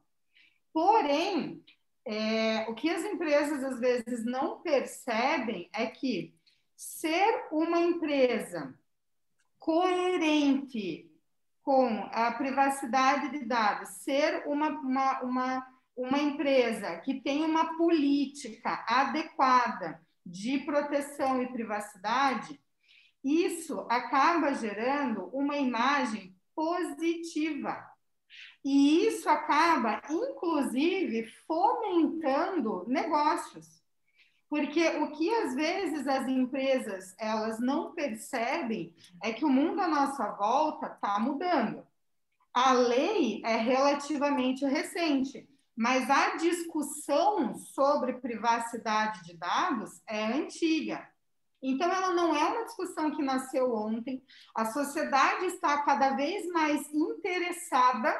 Porém, 0.74 1.64
é, 2.06 2.66
o 2.70 2.74
que 2.74 2.90
as 2.90 3.04
empresas 3.04 3.64
às 3.64 3.80
vezes 3.80 4.26
não 4.26 4.60
percebem 4.62 5.70
é 5.72 5.86
que 5.86 6.36
ser 6.76 7.48
uma 7.52 7.80
empresa 7.80 8.74
coerente 9.58 11.10
com 11.62 11.88
a 12.12 12.32
privacidade 12.34 13.30
de 13.30 13.46
dados, 13.46 13.88
ser 13.90 14.46
uma, 14.46 14.68
uma, 14.68 15.22
uma, 15.22 15.73
uma 15.96 16.20
empresa 16.20 16.98
que 16.98 17.22
tem 17.22 17.44
uma 17.44 17.78
política 17.78 18.84
adequada 18.88 20.02
de 20.26 20.60
proteção 20.60 21.42
e 21.42 21.52
privacidade, 21.52 22.60
isso 23.24 23.86
acaba 23.90 24.54
gerando 24.54 25.26
uma 25.28 25.58
imagem 25.58 26.36
positiva. 26.56 27.94
E 28.64 29.06
isso 29.06 29.30
acaba, 29.30 30.02
inclusive, 30.10 31.28
fomentando 31.46 32.86
negócios. 32.88 33.84
Porque 34.50 34.88
o 34.88 35.12
que 35.12 35.34
às 35.34 35.56
vezes 35.56 36.08
as 36.08 36.28
empresas 36.28 37.16
elas 37.20 37.60
não 37.60 37.94
percebem 37.94 38.94
é 39.22 39.34
que 39.34 39.44
o 39.44 39.50
mundo 39.50 39.82
à 39.82 39.88
nossa 39.88 40.32
volta 40.32 40.88
está 40.88 41.20
mudando. 41.20 41.86
A 42.54 42.72
lei 42.72 43.42
é 43.44 43.56
relativamente 43.56 44.64
recente, 44.66 45.50
mas 45.76 46.10
a 46.10 46.36
discussão 46.38 47.56
sobre 47.56 48.20
privacidade 48.20 49.24
de 49.24 49.38
dados 49.38 50.02
é 50.08 50.26
antiga. 50.26 51.08
Então, 51.62 51.90
ela 51.90 52.14
não 52.14 52.36
é 52.36 52.44
uma 52.44 52.66
discussão 52.66 53.12
que 53.12 53.24
nasceu 53.24 53.74
ontem. 53.74 54.22
A 54.54 54.66
sociedade 54.66 55.46
está 55.46 55.82
cada 55.84 56.16
vez 56.16 56.46
mais 56.48 56.94
interessada 56.94 58.14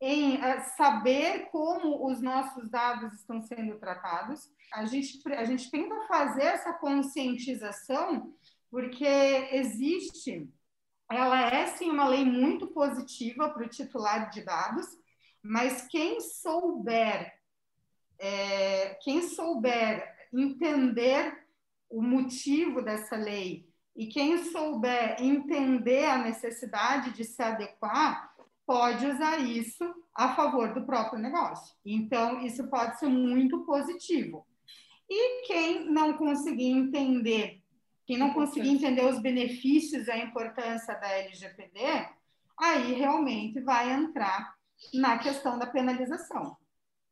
em 0.00 0.36
uh, 0.36 0.60
saber 0.76 1.50
como 1.50 2.10
os 2.10 2.20
nossos 2.20 2.68
dados 2.70 3.12
estão 3.14 3.40
sendo 3.42 3.78
tratados. 3.78 4.50
A 4.72 4.86
gente, 4.86 5.20
a 5.32 5.44
gente 5.44 5.70
tenta 5.70 5.94
fazer 6.08 6.44
essa 6.44 6.72
conscientização 6.72 8.34
porque 8.70 9.06
existe, 9.52 10.50
ela 11.08 11.48
é 11.48 11.66
sim 11.68 11.90
uma 11.90 12.08
lei 12.08 12.24
muito 12.24 12.66
positiva 12.66 13.48
para 13.48 13.64
o 13.64 13.68
titular 13.68 14.30
de 14.30 14.42
dados, 14.42 14.86
mas 15.44 15.86
quem 15.88 16.22
souber, 16.22 17.34
é, 18.18 18.94
quem 19.02 19.20
souber 19.20 20.10
entender 20.32 21.44
o 21.90 22.00
motivo 22.00 22.80
dessa 22.80 23.14
lei 23.14 23.68
e 23.94 24.06
quem 24.06 24.42
souber 24.42 25.16
entender 25.20 26.06
a 26.06 26.16
necessidade 26.16 27.10
de 27.10 27.24
se 27.24 27.42
adequar, 27.42 28.34
pode 28.66 29.06
usar 29.06 29.38
isso 29.38 29.84
a 30.14 30.34
favor 30.34 30.72
do 30.72 30.86
próprio 30.86 31.20
negócio. 31.20 31.76
Então, 31.84 32.40
isso 32.40 32.66
pode 32.68 32.98
ser 32.98 33.08
muito 33.08 33.66
positivo. 33.66 34.46
E 35.08 35.46
quem 35.46 35.84
não 35.90 36.14
conseguir 36.14 36.70
entender, 36.70 37.62
quem 38.06 38.16
não 38.16 38.32
conseguir 38.32 38.70
entender 38.70 39.04
os 39.04 39.20
benefícios 39.20 40.06
e 40.06 40.10
a 40.10 40.24
importância 40.24 40.94
da 40.94 41.08
LGPD, 41.08 42.08
aí 42.58 42.94
realmente 42.94 43.60
vai 43.60 43.92
entrar 43.92 44.54
na 44.92 45.18
questão 45.18 45.58
da 45.58 45.66
penalização. 45.66 46.56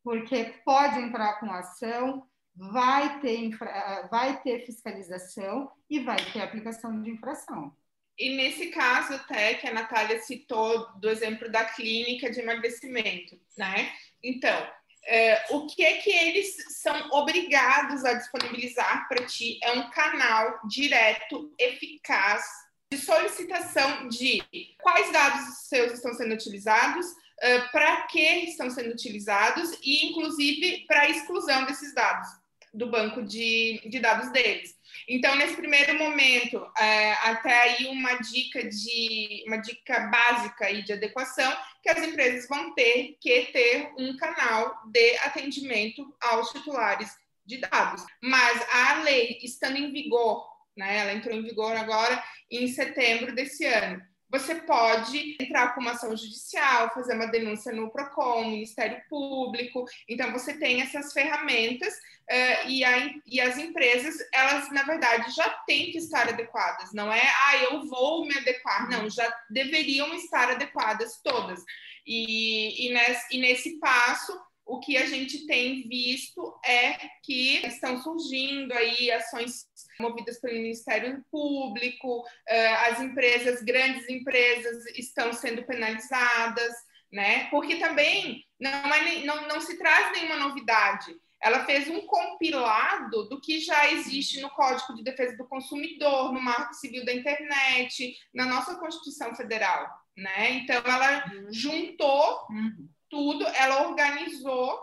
Porque 0.02 0.54
pode 0.64 0.99
entrar 0.99 1.38
com 1.38 1.50
ação, 1.50 2.26
vai 2.54 3.21
ter, 3.21 3.37
infra... 3.38 4.09
vai 4.11 4.40
ter 4.42 4.66
fiscalização 4.66 5.71
e 5.88 6.00
vai 6.00 6.16
ter 6.33 6.40
aplicação 6.40 7.00
de 7.02 7.11
infração. 7.11 7.75
E 8.19 8.37
nesse 8.37 8.66
caso, 8.66 9.14
até 9.14 9.54
que 9.54 9.66
a 9.66 9.73
Natália 9.73 10.21
citou 10.21 10.92
do 10.99 11.09
exemplo 11.09 11.50
da 11.50 11.64
clínica 11.64 12.31
de 12.31 12.40
emagrecimento, 12.40 13.40
né? 13.57 13.90
Então, 14.23 14.69
é, 15.04 15.47
o 15.50 15.66
que 15.66 15.85
que 15.95 16.11
eles 16.11 16.81
são 16.81 17.11
obrigados 17.11 18.04
a 18.04 18.14
disponibilizar 18.14 19.09
para 19.09 19.25
ti 19.26 19.59
é 19.62 19.73
um 19.73 19.90
canal 19.90 20.61
direto, 20.69 21.52
eficaz, 21.59 22.45
de 22.92 22.99
solicitação 22.99 24.09
de 24.09 24.42
quais 24.81 25.11
dados 25.11 25.66
seus 25.66 25.92
estão 25.92 26.12
sendo 26.12 26.35
utilizados, 26.35 27.07
uh, 27.39 27.73
para 27.73 28.03
que 28.03 28.21
estão 28.21 28.71
sendo 28.71 28.91
utilizados 28.91 29.73
e, 29.83 30.07
inclusive, 30.07 30.85
para 30.87 31.03
a 31.03 31.09
exclusão 31.09 31.65
desses 31.67 31.95
dados 31.95 32.29
do 32.73 32.91
banco 32.91 33.23
de, 33.23 33.81
de 33.87 34.01
dados 34.01 34.31
deles. 34.33 34.75
Então, 35.09 35.35
nesse 35.37 35.57
primeiro 35.57 35.99
momento, 35.99 36.67
é, 36.79 37.12
até 37.15 37.62
aí 37.62 37.87
uma 37.87 38.15
dica 38.15 38.67
de 38.69 39.45
uma 39.47 39.59
dica 39.59 40.01
básica 40.09 40.67
aí 40.67 40.83
de 40.83 40.93
adequação, 40.93 41.55
que 41.83 41.91
as 41.91 42.03
empresas 42.03 42.49
vão 42.49 42.75
ter 42.75 43.17
que 43.21 43.47
ter 43.53 43.93
um 43.99 44.17
canal 44.17 44.75
de 44.87 45.17
atendimento 45.19 46.15
aos 46.21 46.51
titulares 46.51 47.11
de 47.45 47.59
dados. 47.59 48.05
Mas 48.23 48.62
a 48.71 49.03
lei 49.03 49.39
estando 49.43 49.77
em 49.77 49.93
vigor, 49.93 50.47
né, 50.77 50.99
ela 50.99 51.12
entrou 51.12 51.35
em 51.37 51.43
vigor 51.43 51.77
agora 51.77 52.23
em 52.51 52.69
setembro 52.69 53.35
desse 53.35 53.65
ano 53.67 54.01
você 54.33 54.55
pode 54.55 55.37
entrar 55.39 55.75
com 55.75 55.83
uma 55.83 55.91
ação 55.91 56.17
judicial, 56.17 56.89
fazer 56.95 57.15
uma 57.15 57.27
denúncia 57.27 57.71
no 57.71 57.91
PROCON, 57.91 58.47
Ministério 58.47 59.03
Público. 59.11 59.85
Então, 60.09 60.33
você 60.33 60.55
tem 60.55 60.81
essas 60.81 61.12
ferramentas 61.12 61.93
uh, 61.93 62.69
e, 62.69 62.83
a, 62.83 63.15
e, 63.27 63.41
as 63.43 63.59
empresas, 63.59 64.17
elas, 64.33 64.71
na 64.71 64.85
verdade, 64.85 65.31
já 65.33 65.51
têm 65.67 65.93
que 65.93 65.99
estar 65.99 66.27
adequadas. 66.31 66.95
Não 66.95 67.12
é, 67.12 67.21
ah, 67.21 67.57
eu 67.59 67.87
vou 67.87 68.27
me 68.27 68.35
adequar. 68.35 68.89
Não, 68.89 69.11
já 69.11 69.31
deveriam 69.51 70.15
estar 70.15 70.51
adequadas 70.51 71.21
todas. 71.23 71.62
E, 72.07 72.89
e, 72.89 72.95
nesse, 72.95 73.37
e 73.37 73.39
nesse 73.39 73.79
passo, 73.79 74.33
o 74.64 74.78
que 74.81 74.97
a 74.97 75.07
gente 75.07 75.47
tem 75.47 75.87
visto 75.88 76.59
é 76.64 76.92
que 77.23 77.66
estão 77.66 78.00
surgindo 78.00 78.73
aí 78.73 79.11
ações 79.11 79.66
movidas 80.00 80.40
pelo 80.40 80.54
Ministério 80.54 81.25
Público, 81.31 82.25
eh, 82.49 82.75
as 82.88 83.00
empresas, 83.00 83.62
grandes 83.62 84.09
empresas, 84.09 84.87
estão 84.97 85.33
sendo 85.33 85.64
penalizadas, 85.64 86.73
né? 87.12 87.49
Porque 87.50 87.76
também 87.76 88.45
não, 88.59 88.71
é, 88.71 89.25
não, 89.25 89.49
não 89.49 89.61
se 89.61 89.76
traz 89.76 90.12
nenhuma 90.12 90.37
novidade. 90.37 91.14
Ela 91.42 91.64
fez 91.64 91.88
um 91.88 92.07
compilado 92.07 93.28
do 93.28 93.40
que 93.40 93.59
já 93.59 93.90
existe 93.90 94.40
no 94.40 94.49
Código 94.50 94.95
de 94.95 95.02
Defesa 95.02 95.37
do 95.37 95.47
Consumidor, 95.47 96.33
no 96.33 96.40
Marco 96.40 96.73
Civil 96.75 97.04
da 97.04 97.12
Internet, 97.12 98.16
na 98.33 98.47
nossa 98.47 98.76
Constituição 98.76 99.35
Federal, 99.35 99.88
né? 100.16 100.50
Então 100.50 100.76
ela 100.85 101.26
uhum. 101.26 101.52
juntou 101.52 102.47
uhum. 102.49 102.88
Tudo, 103.12 103.47
ela 103.49 103.87
organizou 103.87 104.81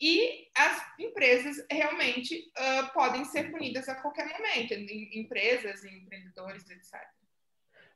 e 0.00 0.48
as 0.56 0.82
empresas 0.98 1.62
realmente 1.70 2.50
uh, 2.56 2.90
podem 2.94 3.22
ser 3.26 3.52
punidas 3.52 3.86
a 3.86 3.96
qualquer 3.96 4.26
momento, 4.30 4.72
empresas, 4.72 5.84
empreendedores, 5.84 6.70
etc. 6.70 6.94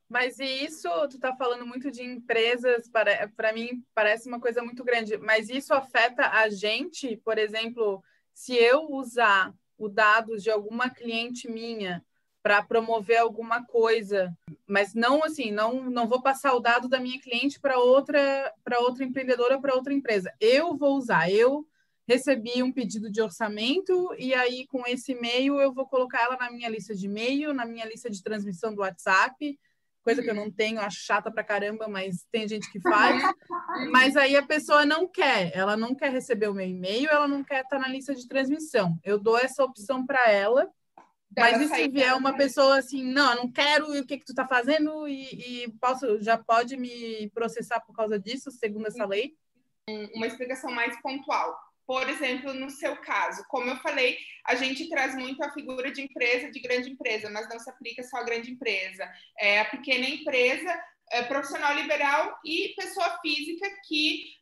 Mas 0.07 0.39
e 0.39 0.45
isso, 0.45 0.87
tu 1.09 1.17
está 1.17 1.35
falando 1.35 1.67
muito 1.67 1.91
de 1.91 2.03
empresas, 2.03 2.91
para, 2.91 3.27
para 3.35 3.55
mim 3.55 3.83
parece 3.95 4.29
uma 4.29 4.39
coisa 4.39 4.63
muito 4.63 4.85
grande, 4.85 5.17
mas 5.17 5.49
isso 5.49 5.73
afeta 5.73 6.29
a 6.29 6.51
gente, 6.51 7.17
por 7.17 7.39
exemplo, 7.39 8.05
se 8.35 8.55
eu 8.55 8.83
usar 8.91 9.55
o 9.79 9.89
dados 9.89 10.43
de 10.43 10.51
alguma 10.51 10.91
cliente 10.91 11.49
minha 11.49 12.05
para 12.45 12.63
promover 12.63 13.17
alguma 13.17 13.65
coisa, 13.65 14.31
mas 14.67 14.93
não 14.93 15.25
assim, 15.25 15.51
não 15.51 15.89
não 15.89 16.07
vou 16.07 16.21
passar 16.21 16.53
o 16.53 16.61
dado 16.61 16.91
da 16.91 17.01
minha 17.01 17.19
cliente 17.19 17.59
para 17.59 17.79
outra 17.79 18.53
para 18.63 18.81
outra 18.81 19.03
empreendedora, 19.03 19.59
para 19.59 19.75
outra 19.75 19.95
empresa. 19.95 20.31
Eu 20.39 20.77
vou 20.77 20.95
usar, 20.99 21.31
eu 21.33 21.67
recebi 22.07 22.63
um 22.63 22.71
pedido 22.71 23.11
de 23.11 23.23
orçamento 23.23 24.15
e 24.19 24.35
aí 24.35 24.67
com 24.67 24.87
esse 24.87 25.13
e-mail 25.13 25.59
eu 25.59 25.73
vou 25.73 25.87
colocar 25.87 26.21
ela 26.25 26.37
na 26.37 26.51
minha 26.51 26.69
lista 26.69 26.95
de 26.95 27.07
e-mail, 27.07 27.55
na 27.55 27.65
minha 27.65 27.87
lista 27.87 28.11
de 28.11 28.23
transmissão 28.23 28.75
do 28.75 28.83
WhatsApp, 28.83 29.59
coisa 30.03 30.23
que 30.23 30.29
eu 30.29 30.35
não 30.35 30.51
tenho, 30.51 30.81
acho 30.81 31.03
chata 31.03 31.33
pra 31.33 31.43
caramba, 31.43 31.89
mas 31.89 32.27
tem 32.31 32.47
gente 32.47 32.71
que 32.71 32.79
faz. 32.79 33.23
mas 33.91 34.19
aí 34.19 34.37
a 34.37 34.43
pessoa 34.43 34.85
não 34.85 35.09
quer, 35.09 35.51
ela 35.57 35.79
não 35.79 35.95
quer 35.95 36.13
receber 36.13 36.49
o 36.49 36.55
meu 36.55 36.69
e-mail, 36.69 37.09
ela 37.09 37.27
não 37.27 37.43
quer 37.43 37.63
estar 37.63 37.79
na 37.79 37.89
lista 37.89 38.15
de 38.15 38.29
transmissão. 38.29 38.99
Eu 39.03 39.19
dou 39.19 39.39
essa 39.39 39.65
opção 39.65 40.05
para 40.05 40.31
ela. 40.31 40.71
Mas 41.37 41.61
e 41.61 41.69
se 41.69 41.89
vier 41.89 42.15
uma 42.15 42.37
pessoa 42.37 42.79
assim, 42.79 43.03
não, 43.03 43.33
eu 43.33 43.37
não 43.37 43.53
quero, 43.53 43.95
e 43.95 44.01
o 44.01 44.07
que 44.07 44.19
que 44.19 44.25
tu 44.25 44.35
tá 44.35 44.47
fazendo? 44.47 45.09
E, 45.09 45.65
e 45.65 45.73
posso, 45.81 46.21
já 46.23 46.39
pode 46.39 46.77
me 46.77 47.31
processar 47.31 47.81
por 47.81 47.95
causa 47.95 48.19
disso, 48.19 48.51
segundo 48.51 48.87
essa 48.87 49.07
lei? 49.07 49.37
Uma 50.15 50.27
explicação 50.27 50.71
mais 50.71 51.01
pontual 51.03 51.55
por 51.87 52.09
exemplo, 52.09 52.55
no 52.55 52.71
seu 52.71 52.97
caso, 52.97 53.45
como 53.49 53.69
eu 53.69 53.77
falei, 53.77 54.17
a 54.47 54.55
gente 54.55 54.89
traz 54.89 55.15
muito 55.15 55.43
a 55.43 55.53
figura 55.53 55.91
de 55.91 56.01
empresa, 56.01 56.51
de 56.51 56.61
grande 56.61 56.91
empresa, 56.91 57.29
mas 57.31 57.49
não 57.49 57.59
se 57.59 57.69
aplica 57.69 58.03
só 58.03 58.19
à 58.19 58.23
grande 58.23 58.51
empresa. 58.51 59.07
É 59.39 59.61
a 59.61 59.67
pequena 59.67 60.09
empresa, 60.09 60.83
é, 61.11 61.23
profissional 61.25 61.75
liberal 61.75 62.39
e 62.45 62.75
pessoa 62.75 63.19
física 63.21 63.69
que 63.87 64.33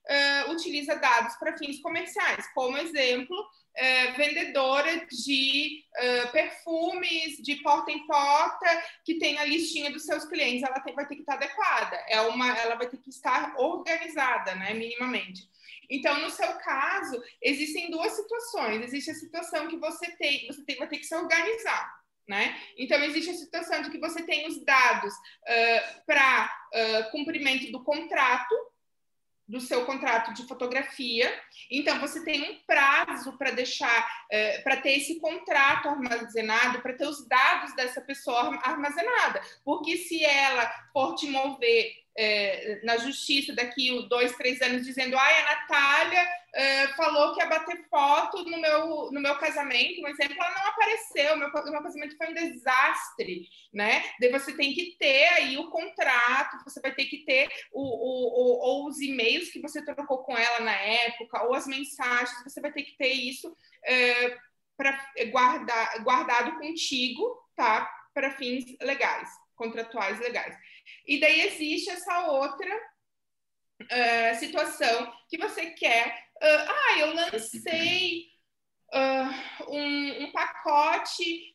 uh, 0.46 0.52
utiliza 0.52 0.94
dados 0.94 1.34
para 1.34 1.58
fins 1.58 1.80
comerciais. 1.80 2.46
Como 2.54 2.76
exemplo, 2.76 3.36
uh, 3.76 4.16
vendedora 4.16 5.06
de 5.06 5.84
uh, 5.96 6.32
perfumes 6.32 7.36
de 7.42 7.56
porta 7.56 7.90
em 7.90 8.06
porta 8.06 8.66
que 9.04 9.18
tem 9.18 9.38
a 9.38 9.44
listinha 9.44 9.90
dos 9.90 10.04
seus 10.04 10.24
clientes, 10.24 10.62
ela 10.62 10.80
tem, 10.80 10.94
vai 10.94 11.06
ter 11.06 11.14
que 11.14 11.22
estar 11.22 11.34
adequada. 11.34 11.96
É 12.08 12.20
uma, 12.22 12.56
ela 12.58 12.76
vai 12.76 12.88
ter 12.88 12.98
que 12.98 13.10
estar 13.10 13.54
organizada, 13.58 14.54
né, 14.54 14.74
minimamente. 14.74 15.50
Então, 15.90 16.18
no 16.20 16.30
seu 16.30 16.50
caso, 16.54 17.22
existem 17.42 17.90
duas 17.90 18.12
situações. 18.12 18.82
Existe 18.82 19.10
a 19.10 19.14
situação 19.14 19.68
que 19.68 19.76
você 19.76 20.10
tem, 20.12 20.46
você 20.46 20.64
tem, 20.64 20.76
vai 20.76 20.88
ter 20.88 20.98
que 20.98 21.04
se 21.04 21.14
organizar. 21.14 22.02
Né? 22.26 22.56
Então, 22.78 23.02
existe 23.02 23.30
a 23.30 23.34
situação 23.34 23.82
de 23.82 23.90
que 23.90 23.98
você 23.98 24.22
tem 24.22 24.46
os 24.46 24.64
dados 24.64 25.12
uh, 25.12 26.04
para 26.06 26.50
uh, 26.72 27.10
cumprimento 27.10 27.70
do 27.70 27.82
contrato, 27.82 28.54
do 29.48 29.60
seu 29.60 29.84
contrato 29.84 30.32
de 30.32 30.46
fotografia. 30.46 31.32
Então, 31.70 31.98
você 32.00 32.24
tem 32.24 32.50
um 32.50 32.58
prazo 32.66 33.36
para 33.36 33.50
deixar, 33.50 34.06
uh, 34.32 34.62
para 34.62 34.76
ter 34.78 34.92
esse 34.92 35.20
contrato 35.20 35.88
armazenado, 35.88 36.80
para 36.80 36.94
ter 36.94 37.06
os 37.06 37.26
dados 37.26 37.74
dessa 37.74 38.00
pessoa 38.00 38.58
armazenada. 38.62 39.40
Porque 39.64 39.96
se 39.96 40.24
ela 40.24 40.70
for 40.92 41.14
te 41.14 41.28
mover 41.28 42.01
é, 42.16 42.80
na 42.84 42.96
justiça 42.98 43.54
daqui 43.54 44.06
dois, 44.08 44.36
três 44.36 44.60
anos, 44.60 44.84
dizendo: 44.84 45.16
ai, 45.16 45.40
a 45.40 45.44
Natália 45.44 46.28
é, 46.54 46.88
falou 46.88 47.34
que 47.34 47.40
ia 47.40 47.48
bater 47.48 47.88
foto 47.88 48.44
no 48.44 48.60
meu, 48.60 49.10
no 49.10 49.20
meu 49.20 49.36
casamento, 49.38 50.02
um 50.02 50.08
exemplo, 50.08 50.36
ela 50.38 50.54
não 50.54 50.66
apareceu, 50.66 51.36
meu, 51.36 51.50
meu 51.50 51.82
casamento 51.82 52.16
foi 52.16 52.28
um 52.28 52.34
desastre, 52.34 53.48
né? 53.72 54.04
Daí 54.20 54.30
você 54.30 54.52
tem 54.54 54.74
que 54.74 54.96
ter 54.98 55.28
aí 55.34 55.56
o 55.56 55.70
contrato, 55.70 56.62
você 56.64 56.80
vai 56.80 56.94
ter 56.94 57.06
que 57.06 57.24
ter 57.24 57.48
o, 57.72 57.80
o, 57.80 58.28
o, 58.28 58.58
ou 58.60 58.88
os 58.88 59.00
e-mails 59.00 59.50
que 59.50 59.60
você 59.60 59.82
trocou 59.82 60.18
com 60.18 60.36
ela 60.36 60.60
na 60.60 60.74
época, 60.74 61.42
ou 61.44 61.54
as 61.54 61.66
mensagens, 61.66 62.44
você 62.44 62.60
vai 62.60 62.72
ter 62.72 62.82
que 62.82 62.96
ter 62.98 63.12
isso 63.12 63.56
é, 63.84 64.36
para 64.76 64.98
guardar, 65.30 66.02
guardado 66.02 66.58
contigo, 66.58 67.34
tá? 67.56 67.90
Para 68.12 68.32
fins 68.32 68.64
legais, 68.82 69.30
contratuais 69.54 70.18
legais. 70.20 70.54
E 71.06 71.20
daí 71.20 71.42
existe 71.42 71.90
essa 71.90 72.28
outra 72.28 72.92
uh, 73.82 74.38
situação 74.38 75.12
que 75.28 75.38
você 75.38 75.66
quer. 75.70 76.26
Uh, 76.36 76.68
ah, 76.68 76.98
eu 76.98 77.14
lancei 77.14 78.26
uh, 78.92 79.70
um, 79.70 80.24
um, 80.24 80.32
pacote 80.32 81.52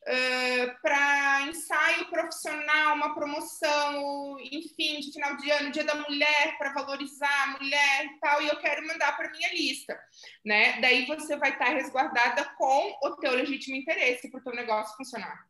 para 0.82 1.42
ensaio 1.42 2.08
profissional, 2.10 2.96
uma 2.96 3.14
promoção, 3.14 4.38
enfim, 4.40 5.00
de 5.00 5.12
final 5.12 5.36
de 5.36 5.50
ano, 5.50 5.70
dia 5.70 5.84
da 5.84 5.94
mulher, 5.94 6.56
para 6.58 6.72
valorizar 6.72 7.44
a 7.44 7.58
mulher 7.58 8.06
e 8.06 8.20
tal, 8.20 8.42
e 8.42 8.48
eu 8.48 8.56
quero 8.58 8.86
mandar 8.86 9.16
para 9.16 9.30
minha 9.30 9.52
lista, 9.52 9.98
né? 10.44 10.80
Daí 10.80 11.06
você 11.06 11.36
vai 11.36 11.52
estar 11.52 11.66
resguardada 11.66 12.44
com 12.56 12.98
o 13.04 13.16
teu 13.16 13.32
legítimo 13.32 13.76
interesse 13.76 14.30
para 14.30 14.40
o 14.40 14.44
teu 14.44 14.54
negócio 14.54 14.96
funcionar 14.96 15.46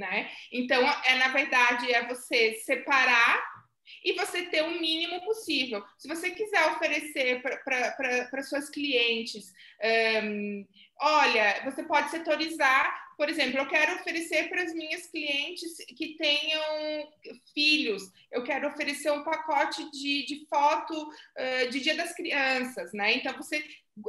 né? 0.00 0.30
Então, 0.50 0.82
é 1.04 1.14
na 1.16 1.28
verdade 1.28 1.92
é 1.92 2.06
você 2.06 2.54
separar 2.54 3.60
e 4.04 4.12
você 4.14 4.44
ter 4.44 4.62
o 4.62 4.80
mínimo 4.80 5.20
possível. 5.24 5.84
Se 5.98 6.08
você 6.08 6.30
quiser 6.30 6.66
oferecer 6.72 7.42
para 7.42 8.42
suas 8.42 8.70
clientes, 8.70 9.52
um, 10.24 10.66
olha, 11.00 11.62
você 11.64 11.82
pode 11.82 12.10
setorizar, 12.10 13.08
por 13.16 13.28
exemplo, 13.28 13.58
eu 13.58 13.68
quero 13.68 13.96
oferecer 13.96 14.48
para 14.48 14.62
as 14.62 14.72
minhas 14.72 15.06
clientes 15.08 15.76
que 15.96 16.16
tenham 16.16 17.12
filhos, 17.52 18.02
eu 18.32 18.42
quero 18.42 18.68
oferecer 18.68 19.10
um 19.10 19.22
pacote 19.22 19.90
de, 19.90 20.24
de 20.24 20.46
foto 20.48 20.94
uh, 21.02 21.70
de 21.70 21.80
Dia 21.80 21.96
das 21.96 22.14
Crianças, 22.14 22.92
né? 22.94 23.14
Então, 23.14 23.36
você 23.36 23.62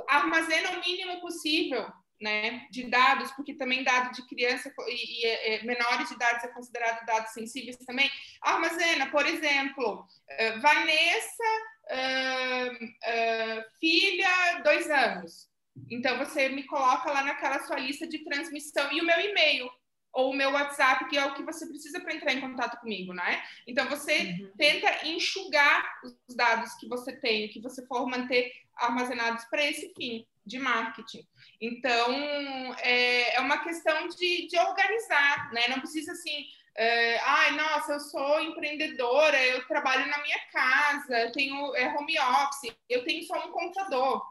armazena 0.08 0.72
o 0.72 0.80
mínimo 0.80 1.20
possível 1.20 1.92
né, 2.22 2.68
de 2.70 2.84
dados, 2.84 3.32
porque 3.32 3.56
também 3.56 3.84
dado 3.84 4.14
de 4.14 4.26
criança 4.28 4.72
e, 4.88 5.22
e 5.22 5.26
é, 5.26 5.64
menores 5.64 6.08
de 6.08 6.14
idade 6.14 6.46
é 6.46 6.50
considerado 6.50 7.04
dados 7.06 7.34
sensíveis 7.34 7.78
também, 7.78 8.10
armazena, 8.42 9.10
por 9.10 9.26
exemplo, 9.26 10.02
uh, 10.02 10.62
Vanessa, 10.62 11.44
uh, 11.90 12.86
uh, 12.86 13.64
filha, 13.80 14.62
dois 14.64 14.90
anos. 14.90 15.50
Então, 15.90 16.18
você 16.20 16.50
me 16.50 16.64
coloca 16.64 17.12
lá 17.12 17.24
naquela 17.24 17.60
sua 17.64 17.80
lista 17.80 18.08
de 18.08 18.24
transmissão 18.24 18.92
e 18.92 19.02
o 19.02 19.06
meu 19.06 19.20
e-mail 19.20 19.70
ou 20.14 20.32
o 20.32 20.36
meu 20.36 20.52
WhatsApp, 20.52 21.08
que 21.08 21.18
é 21.18 21.26
o 21.26 21.34
que 21.34 21.44
você 21.44 21.66
precisa 21.66 22.00
para 22.02 22.14
entrar 22.14 22.34
em 22.34 22.42
contato 22.42 22.80
comigo, 22.82 23.14
né? 23.14 23.42
Então, 23.66 23.88
você 23.88 24.24
uhum. 24.24 24.52
tenta 24.58 25.08
enxugar 25.08 26.02
os 26.04 26.36
dados 26.36 26.74
que 26.76 26.88
você 26.88 27.14
tem, 27.14 27.48
que 27.48 27.62
você 27.62 27.86
for 27.88 28.06
manter 28.06 28.52
armazenados 28.76 29.46
para 29.46 29.66
esse 29.66 29.94
fim 29.96 30.26
de 30.46 30.60
marketing. 30.60 31.28
Então, 31.60 32.74
é, 32.80 33.36
é 33.36 33.40
uma 33.40 33.60
questão 33.60 34.08
de, 34.08 34.48
de 34.48 34.58
organizar, 34.58 35.52
né? 35.54 35.68
Não 35.68 35.80
precisa 35.80 36.12
assim, 36.12 36.46
é, 36.76 37.20
ai, 37.20 37.52
nossa, 37.52 37.94
eu 37.94 38.00
sou 38.00 38.42
empreendedora, 38.42 39.38
eu 39.46 39.68
trabalho 39.68 40.08
na 40.10 40.22
minha 40.22 40.40
casa, 40.52 41.32
tenho 41.34 41.76
é, 41.76 41.94
home 41.96 42.18
office, 42.20 42.76
eu 42.90 43.04
tenho 43.04 43.24
só 43.24 43.48
um 43.48 43.52
computador. 43.52 44.22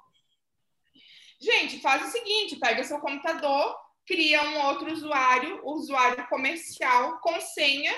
Gente, 1.38 1.80
faz 1.80 2.02
o 2.02 2.10
seguinte: 2.10 2.56
pega 2.56 2.84
seu 2.84 2.98
computador, 2.98 3.76
cria 4.06 4.42
um 4.42 4.66
outro 4.66 4.92
usuário, 4.92 5.60
usuário 5.64 6.26
comercial, 6.28 7.18
com 7.20 7.40
senha, 7.40 7.94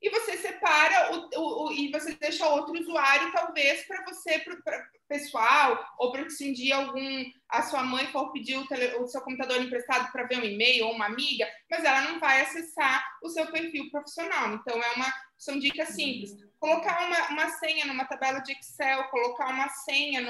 e 0.00 0.10
você 0.10 0.36
separa 0.36 1.16
o, 1.16 1.30
o, 1.34 1.66
o 1.66 1.72
e 1.72 1.90
você 1.90 2.14
deixa 2.14 2.46
outro 2.46 2.78
usuário, 2.78 3.32
talvez, 3.32 3.86
para 3.86 4.04
você, 4.04 4.38
pessoal, 5.14 5.94
ou 5.96 6.10
para 6.10 6.26
dia 6.26 6.74
algum 6.74 7.24
a 7.48 7.62
sua 7.62 7.84
mãe 7.84 8.04
for 8.08 8.32
pedir 8.32 8.56
o, 8.56 8.66
tele, 8.66 8.96
o 8.96 9.06
seu 9.06 9.20
computador 9.20 9.62
emprestado 9.62 10.10
para 10.10 10.24
ver 10.24 10.38
um 10.38 10.44
e-mail 10.44 10.86
ou 10.86 10.92
uma 10.92 11.06
amiga, 11.06 11.48
mas 11.70 11.84
ela 11.84 12.00
não 12.00 12.18
vai 12.18 12.40
acessar 12.40 13.04
o 13.22 13.28
seu 13.28 13.46
perfil 13.46 13.88
profissional. 13.92 14.54
Então 14.54 14.82
é 14.82 14.92
uma 14.96 15.06
são 15.38 15.58
dicas 15.58 15.90
simples. 15.90 16.32
Colocar 16.58 17.06
uma, 17.06 17.28
uma 17.28 17.48
senha 17.58 17.84
numa 17.84 18.06
tabela 18.06 18.40
de 18.40 18.52
Excel, 18.52 19.04
colocar 19.04 19.48
uma 19.50 19.68
senha 19.68 20.20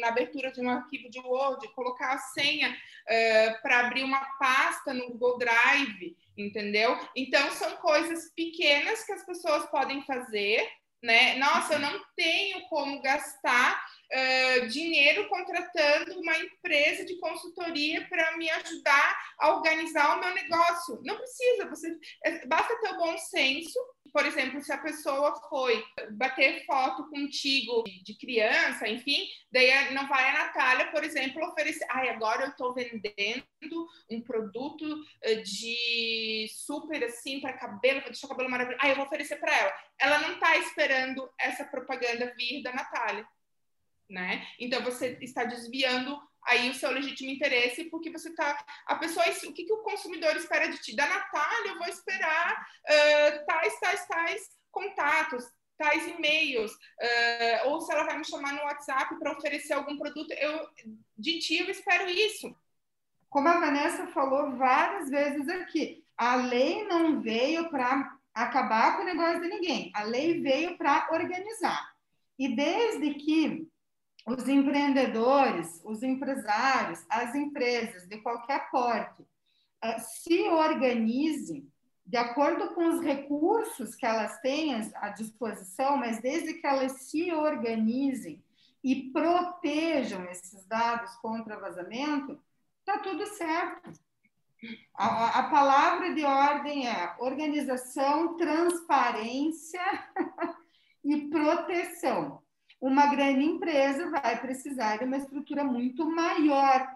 na 0.00 0.08
abertura 0.08 0.52
de 0.52 0.60
um 0.60 0.70
arquivo 0.70 1.10
de 1.10 1.18
Word, 1.18 1.66
colocar 1.74 2.14
a 2.14 2.18
senha 2.18 2.70
uh, 2.70 3.62
para 3.62 3.80
abrir 3.80 4.04
uma 4.04 4.24
pasta 4.38 4.94
no 4.94 5.08
Google 5.10 5.38
Drive, 5.38 6.16
entendeu? 6.36 6.96
Então 7.16 7.50
são 7.50 7.76
coisas 7.76 8.32
pequenas 8.34 9.04
que 9.04 9.12
as 9.12 9.26
pessoas 9.26 9.66
podem 9.66 10.02
fazer 10.04 10.66
né? 11.02 11.36
Nossa, 11.36 11.74
eu 11.74 11.78
não 11.78 12.00
tenho 12.16 12.62
como 12.68 13.00
gastar 13.00 13.84
uh, 14.12 14.68
dinheiro 14.68 15.28
contratando 15.28 16.18
uma 16.20 16.36
empresa 16.38 17.04
de 17.04 17.18
consultoria 17.18 18.06
para 18.08 18.36
me 18.36 18.48
ajudar 18.50 19.18
a 19.38 19.54
organizar 19.54 20.16
o 20.16 20.20
meu 20.20 20.34
negócio. 20.34 21.00
Não 21.04 21.16
precisa, 21.16 21.68
você 21.68 21.96
é, 22.24 22.46
basta 22.46 22.78
ter 22.80 22.90
o 22.90 22.98
bom 22.98 23.16
senso. 23.18 23.78
Por 24.10 24.24
exemplo, 24.24 24.62
se 24.62 24.72
a 24.72 24.78
pessoa 24.78 25.38
foi 25.50 25.84
bater 26.12 26.64
foto 26.64 27.10
contigo 27.10 27.84
de 28.02 28.16
criança, 28.16 28.88
enfim, 28.88 29.28
daí 29.52 29.92
não 29.92 30.08
vai 30.08 30.30
a 30.30 30.32
Natália, 30.32 30.90
por 30.90 31.04
exemplo, 31.04 31.46
oferecer. 31.46 31.86
Ai, 31.90 32.08
agora 32.08 32.44
eu 32.44 32.48
estou 32.48 32.74
vendendo 32.74 33.86
um 34.10 34.22
produto 34.22 34.86
de 35.44 36.46
super 36.48 37.04
assim 37.04 37.38
para 37.38 37.52
cabelo, 37.52 38.00
para 38.00 38.10
deixar 38.10 38.28
o 38.28 38.30
cabelo 38.30 38.50
maravilhoso. 38.50 38.82
Ai, 38.82 38.92
eu 38.92 38.96
vou 38.96 39.04
oferecer 39.04 39.36
para 39.36 39.54
ela. 39.54 39.74
Ela 40.00 40.18
não 40.20 40.32
está 40.32 40.56
esperando 40.56 41.30
essa 41.38 41.64
propaganda 41.64 42.32
vir 42.34 42.62
da 42.62 42.72
Natália 42.72 43.28
né? 44.08 44.46
Então 44.58 44.82
você 44.82 45.18
está 45.20 45.44
desviando 45.44 46.18
aí 46.46 46.70
o 46.70 46.74
seu 46.74 46.90
legítimo 46.90 47.30
interesse 47.30 47.84
porque 47.84 48.10
você 48.10 48.30
está 48.30 48.64
a 48.86 48.96
pessoa 48.96 49.24
o 49.28 49.52
que, 49.52 49.64
que 49.64 49.72
o 49.72 49.82
consumidor 49.82 50.34
espera 50.36 50.68
de 50.68 50.78
ti? 50.78 50.96
Da 50.96 51.06
Natália 51.06 51.72
eu 51.72 51.78
vou 51.78 51.86
esperar 51.88 52.66
uh, 52.84 53.46
tais 53.46 53.78
tais 53.80 54.06
tais 54.06 54.42
contatos 54.70 55.44
tais 55.76 56.08
e-mails 56.08 56.72
uh, 56.72 57.68
ou 57.68 57.80
se 57.80 57.92
ela 57.92 58.04
vai 58.04 58.18
me 58.18 58.24
chamar 58.24 58.54
no 58.54 58.62
WhatsApp 58.62 59.16
para 59.18 59.32
oferecer 59.32 59.74
algum 59.74 59.96
produto 59.98 60.32
eu 60.32 60.66
de 61.16 61.38
ti 61.38 61.58
eu 61.58 61.70
espero 61.70 62.08
isso. 62.08 62.54
Como 63.28 63.46
a 63.46 63.60
Vanessa 63.60 64.06
falou 64.06 64.56
várias 64.56 65.10
vezes 65.10 65.48
aqui 65.48 66.02
a 66.16 66.34
lei 66.36 66.84
não 66.84 67.20
veio 67.20 67.68
para 67.68 68.16
acabar 68.34 68.96
com 68.96 69.02
o 69.02 69.06
negócio 69.06 69.40
de 69.42 69.48
ninguém 69.48 69.92
a 69.94 70.02
lei 70.04 70.40
veio 70.40 70.78
para 70.78 71.08
organizar. 71.12 71.92
E 72.38 72.54
desde 72.54 73.14
que 73.14 73.68
os 74.28 74.46
empreendedores, 74.46 75.80
os 75.84 76.02
empresários, 76.02 77.04
as 77.08 77.34
empresas 77.34 78.06
de 78.06 78.18
qualquer 78.18 78.70
porte 78.70 79.24
eh, 79.82 79.98
se 80.00 80.42
organizem 80.48 81.66
de 82.04 82.16
acordo 82.16 82.74
com 82.74 82.88
os 82.88 83.00
recursos 83.00 83.94
que 83.94 84.06
elas 84.06 84.38
têm 84.40 84.74
à 84.96 85.10
disposição, 85.10 85.96
mas 85.96 86.20
desde 86.20 86.54
que 86.54 86.66
elas 86.66 86.92
se 87.02 87.32
organizem 87.32 88.42
e 88.82 89.10
protejam 89.10 90.24
esses 90.26 90.64
dados 90.66 91.14
contra 91.16 91.60
vazamento, 91.60 92.38
está 92.80 92.98
tudo 92.98 93.26
certo. 93.26 93.92
A, 94.94 95.38
a, 95.38 95.50
palavra 95.50 96.14
de 96.14 96.24
ordem 96.24 96.88
é 96.88 97.14
organização, 97.18 98.36
transparência 98.36 99.80
e 101.04 101.28
proteção 101.28 102.42
uma 102.80 103.06
grande 103.06 103.44
empresa 103.44 104.10
vai 104.10 104.40
precisar 104.40 104.98
de 104.98 105.04
uma 105.04 105.16
estrutura 105.16 105.64
muito 105.64 106.08
maior 106.08 106.88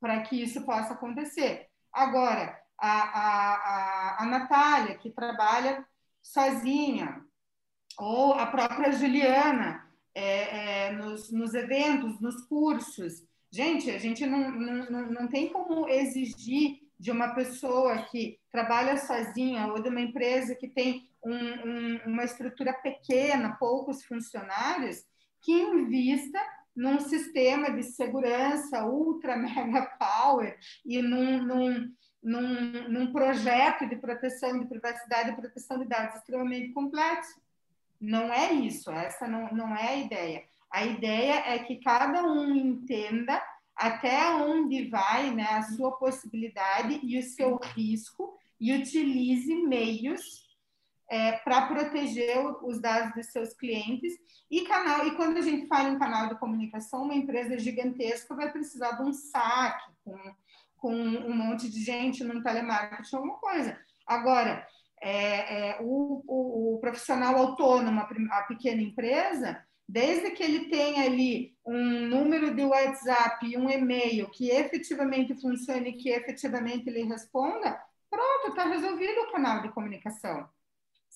para 0.00 0.22
que 0.22 0.42
isso 0.42 0.64
possa 0.64 0.94
acontecer. 0.94 1.68
Agora, 1.92 2.58
a, 2.78 2.90
a, 2.90 3.54
a, 3.54 4.22
a 4.22 4.26
Natália, 4.26 4.96
que 4.96 5.10
trabalha 5.10 5.84
sozinha, 6.22 7.24
ou 7.98 8.34
a 8.34 8.46
própria 8.46 8.92
Juliana, 8.92 9.84
é, 10.14 10.86
é, 10.86 10.92
nos, 10.92 11.30
nos, 11.30 11.54
eventos, 11.54 12.20
nos 12.20 12.46
cursos. 12.46 13.24
Gente, 13.50 13.90
a 13.90 13.98
gente 13.98 14.24
não, 14.26 14.50
não, 14.50 15.10
não 15.10 15.28
tem 15.28 15.52
como 15.52 15.88
exigir 15.88 16.80
de 16.98 17.10
uma 17.10 17.34
pessoa 17.34 18.02
que 18.02 18.38
trabalha 18.50 18.96
sozinha 18.96 19.68
ou 19.68 19.80
de 19.80 19.88
uma 19.88 20.00
empresa 20.00 20.54
que 20.54 20.68
tem 20.68 21.08
um, 21.24 21.34
um, 21.34 21.96
uma 22.06 22.24
estrutura 22.24 22.72
pequena, 22.72 23.56
poucos 23.58 24.04
funcionários, 24.04 25.04
que 25.48 25.52
invista 25.54 26.38
num 26.76 27.00
sistema 27.00 27.70
de 27.70 27.82
segurança 27.82 28.84
ultra 28.84 29.34
mega 29.40 29.80
power 29.98 30.58
e 30.84 31.00
num, 31.00 31.42
num, 31.42 31.94
num, 32.22 32.88
num 32.90 33.12
projeto 33.14 33.88
de 33.88 33.96
proteção 33.96 34.60
de 34.60 34.66
privacidade 34.66 35.30
e 35.30 35.36
proteção 35.36 35.78
de 35.78 35.86
dados 35.86 36.16
extremamente 36.16 36.74
complexo. 36.74 37.40
Não 37.98 38.30
é 38.30 38.52
isso, 38.52 38.90
essa 38.90 39.26
não, 39.26 39.50
não 39.50 39.74
é 39.74 39.88
a 39.88 39.96
ideia. 39.96 40.44
A 40.70 40.84
ideia 40.84 41.44
é 41.46 41.60
que 41.60 41.76
cada 41.76 42.22
um 42.22 42.54
entenda 42.54 43.42
até 43.74 44.28
onde 44.34 44.86
vai 44.90 45.30
né, 45.30 45.44
a 45.44 45.62
sua 45.62 45.92
possibilidade 45.92 47.00
e 47.02 47.18
o 47.18 47.22
seu 47.22 47.56
risco 47.74 48.36
e 48.60 48.74
utilize 48.74 49.54
meios 49.62 50.46
é, 51.08 51.32
para 51.32 51.66
proteger 51.66 52.38
os 52.62 52.80
dados 52.80 53.14
dos 53.14 53.26
seus 53.26 53.54
clientes. 53.54 54.12
E 54.50 54.62
canal, 54.62 55.06
e 55.06 55.14
quando 55.14 55.38
a 55.38 55.42
gente 55.42 55.66
fala 55.66 55.88
em 55.88 55.98
canal 55.98 56.28
de 56.28 56.38
comunicação, 56.38 57.04
uma 57.04 57.14
empresa 57.14 57.58
gigantesca 57.58 58.34
vai 58.34 58.52
precisar 58.52 58.92
de 58.92 59.02
um 59.02 59.12
saque 59.12 59.90
com, 60.04 60.18
com 60.76 60.94
um 60.94 61.34
monte 61.34 61.68
de 61.70 61.82
gente 61.82 62.22
no 62.22 62.42
telemarketing, 62.42 63.16
alguma 63.16 63.38
coisa. 63.38 63.78
Agora, 64.06 64.66
é, 65.00 65.70
é, 65.70 65.78
o, 65.80 66.22
o, 66.26 66.74
o, 66.74 66.78
profissional 66.78 67.36
autônomo, 67.36 68.00
a, 68.30 68.42
pequena 68.42 68.82
empresa, 68.82 69.62
desde 69.88 70.30
que 70.32 70.42
ele 70.42 70.68
tenha 70.68 71.04
ali 71.04 71.56
um 71.64 72.06
número 72.08 72.54
de 72.54 72.64
WhatsApp 72.64 73.46
e 73.46 73.56
um 73.56 73.70
e-mail 73.70 74.28
que 74.30 74.50
efetivamente 74.50 75.34
funcione, 75.40 75.92
que 75.92 76.10
efetivamente 76.10 76.88
ele 76.88 77.02
responda, 77.04 77.80
pronto, 78.10 78.48
está 78.48 78.64
resolvido 78.64 79.20
o 79.20 79.32
canal 79.32 79.62
de 79.62 79.70
comunicação 79.70 80.48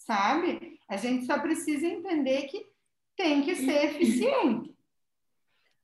sabe? 0.06 0.78
A 0.88 0.96
gente 0.96 1.26
só 1.26 1.38
precisa 1.38 1.86
entender 1.86 2.42
que 2.42 2.66
tem 3.16 3.42
que 3.42 3.54
ser 3.54 3.84
eficiente. 3.86 4.74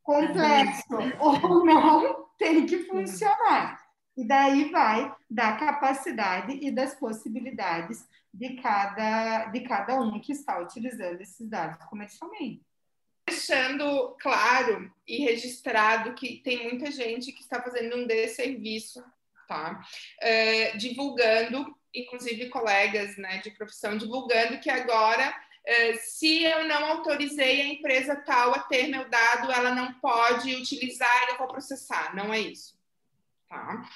Complexo 0.03 0.95
ou 1.21 1.65
não, 1.65 2.27
tem 2.39 2.67
que 2.67 2.85
funcionar. 2.85 3.87
E 4.17 4.27
daí 4.27 4.71
vai 4.71 5.15
da 5.31 5.53
capacidade 5.57 6.59
e 6.61 6.71
das 6.71 6.95
possibilidades 6.95 8.05
de 8.33 8.57
cada, 8.57 9.47
de 9.47 9.61
cada 9.61 10.01
um 10.01 10.19
que 10.21 10.33
está 10.33 10.59
utilizando 10.59 11.21
esses 11.21 11.49
dados 11.49 11.85
comercialmente. 11.87 12.67
Deixando 13.29 14.17
claro 14.21 14.93
e 15.07 15.25
registrado 15.25 16.15
que 16.15 16.41
tem 16.43 16.65
muita 16.65 16.91
gente 16.91 17.31
que 17.31 17.43
está 17.43 17.63
fazendo 17.63 17.97
um 17.97 18.07
desserviço, 18.07 19.05
tá? 19.47 19.81
É, 20.21 20.77
divulgando 20.77 21.78
inclusive 21.95 22.49
colegas 22.49 23.17
né, 23.17 23.39
de 23.39 23.51
profissão, 23.53 23.97
divulgando 23.97 24.61
que 24.61 24.71
agora, 24.71 25.35
eh, 25.65 25.95
se 25.95 26.45
eu 26.45 26.67
não 26.67 26.85
autorizei 26.85 27.63
a 27.63 27.67
empresa 27.67 28.17
tal 28.17 28.55
a 28.55 28.61
ter 28.61 28.89
meu 28.89 29.09
dado, 29.09 29.51
ela 29.51 29.75
não 29.75 29.95
pode 29.95 30.55
utilizar 30.55 31.27
e 31.29 31.33
eu 31.33 31.39
vou 31.39 31.49
processar. 31.49 32.15
Não 32.15 32.33
é 32.33 32.41
isso. 32.41 32.77
tá? 33.49 33.89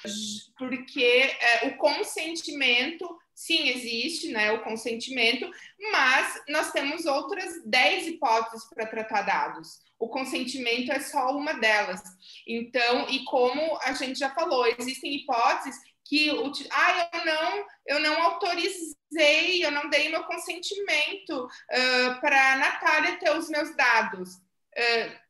Porque 0.57 1.03
é, 1.39 1.67
o 1.67 1.77
consentimento, 1.77 3.07
sim, 3.33 3.69
existe, 3.69 4.29
né? 4.29 4.51
O 4.51 4.63
consentimento, 4.63 5.49
mas 5.91 6.41
nós 6.49 6.71
temos 6.71 7.05
outras 7.05 7.63
10 7.65 8.07
hipóteses 8.07 8.65
para 8.65 8.87
tratar 8.87 9.21
dados. 9.21 9.79
O 9.99 10.09
consentimento 10.09 10.91
é 10.91 10.99
só 10.99 11.31
uma 11.37 11.53
delas. 11.53 12.01
Então, 12.45 13.07
e 13.09 13.23
como 13.23 13.77
a 13.83 13.93
gente 13.93 14.19
já 14.19 14.29
falou, 14.31 14.65
existem 14.67 15.15
hipóteses 15.15 15.79
que 16.05 16.29
ah, 16.71 17.09
eu 17.13 17.25
não, 17.25 17.67
eu 17.87 17.99
não 17.99 18.21
autorizei, 18.23 19.65
eu 19.65 19.71
não 19.71 19.89
dei 19.89 20.09
meu 20.09 20.23
consentimento 20.25 21.45
uh, 21.45 22.19
para 22.19 22.53
a 22.53 22.57
Natália 22.57 23.17
ter 23.17 23.35
os 23.35 23.49
meus 23.49 23.75
dados. 23.75 24.35
Uh, 24.35 25.23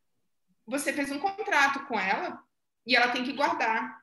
você 0.66 0.92
fez 0.92 1.10
um 1.10 1.18
contrato 1.18 1.86
com 1.86 1.98
ela 1.98 2.42
e 2.86 2.96
ela 2.96 3.12
tem 3.12 3.24
que 3.24 3.32
guardar 3.32 4.00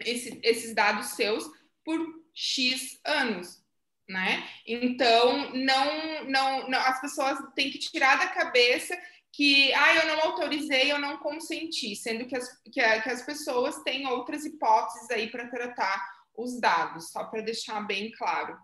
esse, 0.00 0.38
esses 0.42 0.74
dados 0.74 1.08
seus 1.08 1.44
por 1.84 1.98
X 2.34 3.00
anos, 3.04 3.62
né? 4.08 4.48
Então, 4.66 5.52
não, 5.54 6.24
não, 6.24 6.68
não, 6.68 6.78
as 6.80 7.00
pessoas 7.00 7.38
têm 7.54 7.70
que 7.70 7.78
tirar 7.78 8.18
da 8.18 8.28
cabeça 8.28 8.96
que, 9.36 9.70
ah, 9.74 9.96
eu 9.96 10.06
não 10.06 10.30
autorizei, 10.30 10.90
eu 10.90 10.98
não 10.98 11.18
consenti, 11.18 11.94
sendo 11.94 12.24
que 12.24 12.34
as, 12.34 12.48
que, 12.62 12.70
que 12.70 13.10
as 13.10 13.22
pessoas 13.22 13.82
têm 13.82 14.06
outras 14.06 14.46
hipóteses 14.46 15.10
aí 15.10 15.30
para 15.30 15.48
tratar 15.48 16.02
os 16.34 16.58
dados, 16.58 17.10
só 17.10 17.24
para 17.24 17.42
deixar 17.42 17.86
bem 17.86 18.10
claro. 18.12 18.56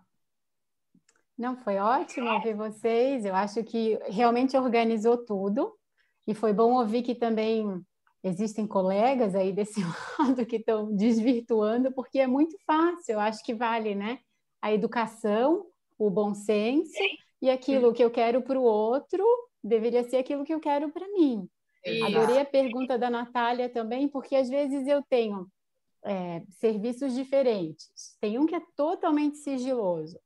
Não, 1.37 1.55
foi 1.57 1.77
ótimo 1.77 2.27
ouvir 2.31 2.55
vocês. 2.55 3.23
Eu 3.23 3.35
acho 3.35 3.63
que 3.63 3.99
realmente 4.07 4.57
organizou 4.57 5.23
tudo. 5.23 5.75
E 6.25 6.33
foi 6.33 6.53
bom 6.53 6.73
ouvir 6.73 7.03
que 7.03 7.13
também 7.13 7.65
existem 8.23 8.65
colegas 8.65 9.35
aí 9.35 9.51
desse 9.51 9.79
lado 10.17 10.43
que 10.45 10.55
estão 10.55 10.95
desvirtuando, 10.95 11.91
porque 11.91 12.17
é 12.17 12.25
muito 12.27 12.57
fácil, 12.65 13.13
eu 13.13 13.19
acho 13.19 13.43
que 13.43 13.53
vale, 13.53 13.93
né? 13.93 14.19
A 14.61 14.73
educação, 14.73 15.67
o 15.99 16.09
bom 16.09 16.33
senso 16.33 16.97
e 17.41 17.49
aquilo 17.49 17.93
que 17.93 18.03
eu 18.03 18.09
quero 18.09 18.41
para 18.41 18.57
o 18.57 18.63
outro 18.63 19.23
deveria 19.63 20.03
ser 20.03 20.17
aquilo 20.17 20.43
que 20.43 20.53
eu 20.53 20.59
quero 20.59 20.89
para 20.91 21.07
mim. 21.09 21.47
Exato. 21.83 22.17
Adorei 22.17 22.39
a 22.39 22.45
pergunta 22.45 22.97
da 22.97 23.09
Natália 23.09 23.69
também, 23.69 24.07
porque 24.07 24.35
às 24.35 24.49
vezes 24.49 24.87
eu 24.87 25.03
tenho 25.03 25.47
é, 26.05 26.43
serviços 26.49 27.13
diferentes. 27.13 28.17
Tem 28.19 28.37
um 28.37 28.45
que 28.45 28.55
é 28.55 28.61
totalmente 28.75 29.37
sigiloso. 29.37 30.19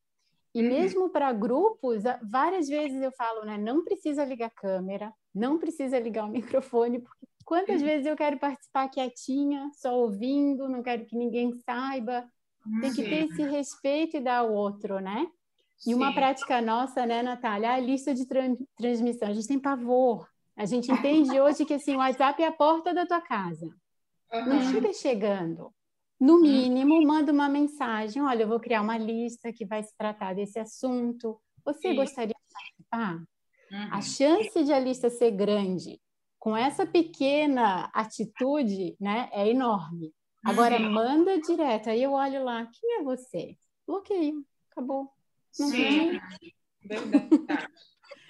E 0.53 0.61
uhum. 0.61 0.69
mesmo 0.69 1.09
para 1.09 1.31
grupos, 1.33 2.03
várias 2.29 2.67
vezes 2.67 3.01
eu 3.01 3.11
falo, 3.11 3.45
né? 3.45 3.57
Não 3.57 3.83
precisa 3.83 4.23
ligar 4.23 4.47
a 4.47 4.61
câmera, 4.61 5.13
não 5.33 5.57
precisa 5.57 5.99
ligar 5.99 6.25
o 6.25 6.29
microfone, 6.31 6.99
porque 6.99 7.27
Quantas 7.47 7.81
vezes 7.81 8.05
eu 8.05 8.17
quero 8.17 8.37
participar 8.37 8.89
quietinha, 8.89 9.71
só 9.73 9.97
ouvindo, 9.97 10.67
não 10.67 10.83
quero 10.83 11.05
que 11.05 11.15
ninguém 11.15 11.53
saiba. 11.53 12.29
Tem 12.81 12.93
que 12.93 13.03
ter 13.03 13.23
esse 13.23 13.41
respeito 13.43 14.17
e 14.17 14.19
dar 14.19 14.39
ao 14.39 14.53
outro, 14.53 14.99
né? 14.99 15.25
E 15.85 15.93
uma 15.93 16.13
prática 16.13 16.61
nossa, 16.61 17.05
né, 17.05 17.21
Natália, 17.21 17.73
a 17.73 17.79
lista 17.79 18.13
de 18.13 18.25
transmissão. 18.75 19.27
A 19.27 19.33
gente 19.33 19.47
tem 19.47 19.59
pavor. 19.59 20.27
A 20.55 20.65
gente 20.65 20.91
entende 20.91 21.29
hoje 21.39 21.65
que 21.65 21.75
assim, 21.75 21.95
o 21.95 21.99
WhatsApp 21.99 22.41
é 22.41 22.47
a 22.47 22.51
porta 22.51 22.93
da 22.93 23.05
tua 23.05 23.21
casa. 23.21 23.67
Uhum. 24.33 24.45
Não 24.45 24.71
chega 24.71 24.93
chegando. 24.93 25.71
No 26.19 26.35
uhum. 26.35 26.41
mínimo, 26.41 27.01
manda 27.03 27.31
uma 27.31 27.47
mensagem. 27.47 28.21
Olha, 28.21 28.43
eu 28.43 28.47
vou 28.47 28.59
criar 28.59 28.81
uma 28.81 28.97
lista 28.97 29.53
que 29.53 29.65
vai 29.65 29.83
se 29.83 29.95
tratar 29.95 30.33
desse 30.33 30.59
assunto. 30.59 31.39
Você 31.63 31.89
Sim. 31.89 31.95
gostaria 31.95 32.33
de 32.33 32.53
participar? 32.53 33.15
Uhum. 33.71 33.89
A 33.91 34.01
chance 34.01 34.63
de 34.63 34.73
a 34.73 34.79
lista 34.79 35.09
ser 35.09 35.31
grande 35.31 35.99
com 36.39 36.55
essa 36.55 36.85
pequena 36.85 37.89
atitude, 37.93 38.95
né, 38.99 39.29
é 39.33 39.49
enorme. 39.49 40.13
Agora, 40.45 40.79
uhum. 40.79 40.91
manda 40.91 41.37
direto, 41.41 41.89
aí 41.89 42.01
eu 42.01 42.13
olho 42.13 42.43
lá, 42.43 42.65
quem 42.67 42.99
é 42.99 43.03
você? 43.03 43.57
Bloqueio, 43.85 44.45
acabou. 44.71 45.11
Sim, 45.65 46.19
verdade. 46.83 47.33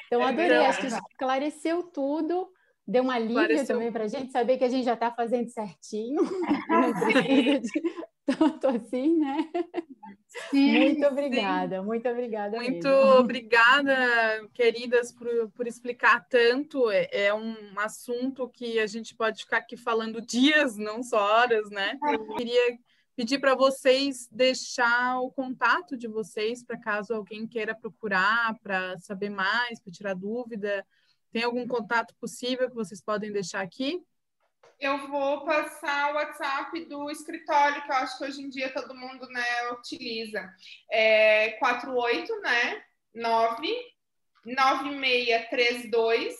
então, 0.08 0.22
é 0.22 0.26
adorei, 0.26 0.50
verdade. 0.50 0.66
acho 0.66 0.82
que 0.82 0.88
esclareceu 1.12 1.84
tudo, 1.84 2.50
deu 2.88 3.04
uma 3.04 3.16
alívio 3.16 3.66
também 3.66 3.92
para 3.92 4.06
a 4.06 4.08
gente 4.08 4.32
saber 4.32 4.58
que 4.58 4.63
a 4.63 4.70
gente 4.70 4.86
já 4.86 4.94
está 4.94 5.12
fazendo 5.12 5.50
certinho, 5.50 6.22
não 6.70 6.94
precisa 6.94 7.60
de 7.60 7.70
tanto 8.26 8.68
assim, 8.68 9.18
né? 9.18 9.50
Sim, 10.50 10.80
muito 10.80 11.06
obrigada, 11.06 11.80
sim. 11.80 11.86
muito 11.86 12.10
obrigada. 12.10 12.58
Muito 12.58 12.88
mesmo. 12.88 13.20
obrigada, 13.20 13.96
queridas, 14.54 15.12
por, 15.12 15.28
por 15.52 15.66
explicar 15.66 16.28
tanto. 16.28 16.92
É, 16.92 17.08
é, 17.12 17.34
um 17.34 17.56
assunto 17.78 18.50
que 18.50 18.80
a 18.80 18.88
gente 18.88 19.16
pode 19.16 19.44
ficar 19.44 19.58
aqui 19.58 19.78
falando 19.78 20.22
dias, 20.22 20.76
não 20.76 21.02
só 21.02 21.18
horas, 21.18 21.70
né? 21.70 21.98
Eu 22.12 22.28
queria 22.36 22.78
pedir 23.17 23.39
para 23.39 23.56
vocês 23.56 24.30
deixar 24.32 25.19
o 25.19 25.30
contato 25.32 25.97
de 25.97 26.08
vocês 26.08 26.63
para 26.63 26.80
caso 26.80 27.13
alguém 27.13 27.47
queira 27.47 27.75
procurar, 27.75 28.58
para 28.62 28.97
saber 28.99 29.30
mais, 29.30 29.82
para 29.82 29.91
tirar 29.91 30.13
dúvida. 30.13 30.86
Tem 31.32 31.43
algum 31.43 31.67
contato 31.67 32.15
possível 32.21 32.69
que 32.69 32.75
vocês 32.75 33.01
podem 33.01 33.32
deixar 33.32 33.62
aqui? 33.62 34.01
eu 34.80 35.08
vou 35.08 35.43
passar 35.43 36.12
o 36.12 36.15
WhatsApp 36.17 36.86
do 36.86 37.10
escritório, 37.10 37.82
que 37.82 37.91
eu 37.91 37.95
acho 37.95 38.15
que 38.17 38.25
hoje 38.25 38.43
em 38.43 38.49
dia 38.49 38.71
todo 38.71 38.93
mundo 38.93 39.27
né, 39.27 39.71
utiliza. 39.71 40.53
É 40.91 41.51
48, 41.53 42.39
né? 42.41 42.84
9 43.15 43.75
9632 44.45 46.36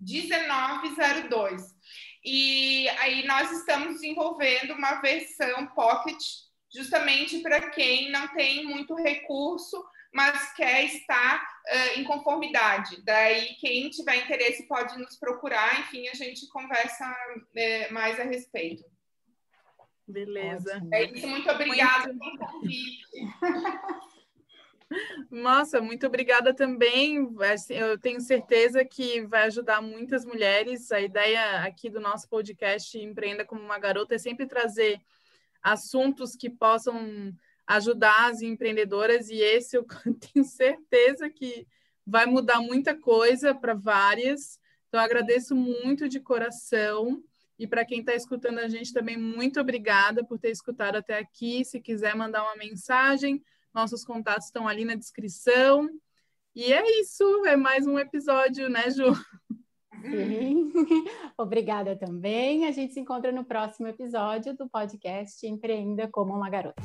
1902. 0.00 1.73
E 2.24 2.88
aí 3.00 3.26
nós 3.26 3.50
estamos 3.52 3.94
desenvolvendo 3.94 4.72
uma 4.72 5.00
versão 5.00 5.66
Pocket 5.68 6.22
justamente 6.72 7.40
para 7.40 7.70
quem 7.70 8.10
não 8.10 8.26
tem 8.28 8.64
muito 8.64 8.94
recurso 8.94 9.84
mas 10.14 10.54
quer 10.54 10.84
estar 10.84 11.42
uh, 11.42 11.98
em 11.98 12.04
conformidade. 12.04 13.02
Daí, 13.02 13.56
quem 13.56 13.90
tiver 13.90 14.14
interesse 14.14 14.62
pode 14.68 14.96
nos 14.96 15.16
procurar, 15.16 15.80
enfim, 15.80 16.06
a 16.06 16.14
gente 16.14 16.46
conversa 16.50 17.10
uh, 17.10 17.92
mais 17.92 18.20
a 18.20 18.22
respeito. 18.22 18.84
Beleza. 20.06 20.80
É 20.92 21.02
isso, 21.02 21.26
muito 21.26 21.50
obrigada 21.50 22.14
pelo 22.14 22.38
convite. 22.38 23.02
Nossa, 25.30 25.80
muito 25.80 26.06
obrigada 26.06 26.54
também. 26.54 27.28
Eu 27.70 27.98
tenho 27.98 28.20
certeza 28.20 28.84
que 28.84 29.22
vai 29.22 29.44
ajudar 29.44 29.80
muitas 29.80 30.24
mulheres. 30.24 30.90
A 30.92 31.00
ideia 31.00 31.62
aqui 31.62 31.90
do 31.90 32.00
nosso 32.00 32.28
podcast 32.28 32.98
Empreenda 32.98 33.44
como 33.44 33.62
uma 33.62 33.78
Garota 33.78 34.14
é 34.14 34.18
sempre 34.18 34.46
trazer 34.46 35.00
assuntos 35.62 36.36
que 36.36 36.50
possam 36.50 37.34
ajudar 37.66 38.30
as 38.30 38.42
empreendedoras 38.42 39.30
e 39.30 39.36
esse 39.36 39.76
eu 39.76 39.86
tenho 40.32 40.44
certeza 40.44 41.30
que 41.30 41.66
vai 42.06 42.26
mudar 42.26 42.60
muita 42.60 42.94
coisa 42.94 43.54
para 43.54 43.74
várias. 43.74 44.58
Então, 44.88 45.00
agradeço 45.00 45.56
muito 45.56 46.08
de 46.08 46.20
coração. 46.20 47.22
E 47.58 47.66
para 47.66 47.84
quem 47.84 48.00
está 48.00 48.14
escutando 48.14 48.58
a 48.58 48.68
gente 48.68 48.92
também, 48.92 49.16
muito 49.16 49.60
obrigada 49.60 50.24
por 50.24 50.38
ter 50.38 50.50
escutado 50.50 50.96
até 50.96 51.18
aqui. 51.18 51.64
Se 51.64 51.80
quiser 51.80 52.14
mandar 52.14 52.42
uma 52.42 52.56
mensagem, 52.56 53.42
nossos 53.74 54.04
contatos 54.04 54.46
estão 54.46 54.68
ali 54.68 54.84
na 54.84 54.94
descrição. 54.94 55.88
E 56.54 56.72
é 56.72 57.00
isso, 57.00 57.44
é 57.46 57.56
mais 57.56 57.86
um 57.86 57.98
episódio, 57.98 58.68
né, 58.68 58.88
Ju? 58.90 59.12
Sim, 60.02 60.72
obrigada 61.36 61.96
também. 61.96 62.66
A 62.66 62.70
gente 62.70 62.94
se 62.94 63.00
encontra 63.00 63.32
no 63.32 63.44
próximo 63.44 63.88
episódio 63.88 64.56
do 64.56 64.68
podcast 64.68 65.46
Empreenda 65.46 66.08
como 66.08 66.34
uma 66.34 66.48
Garota. 66.48 66.82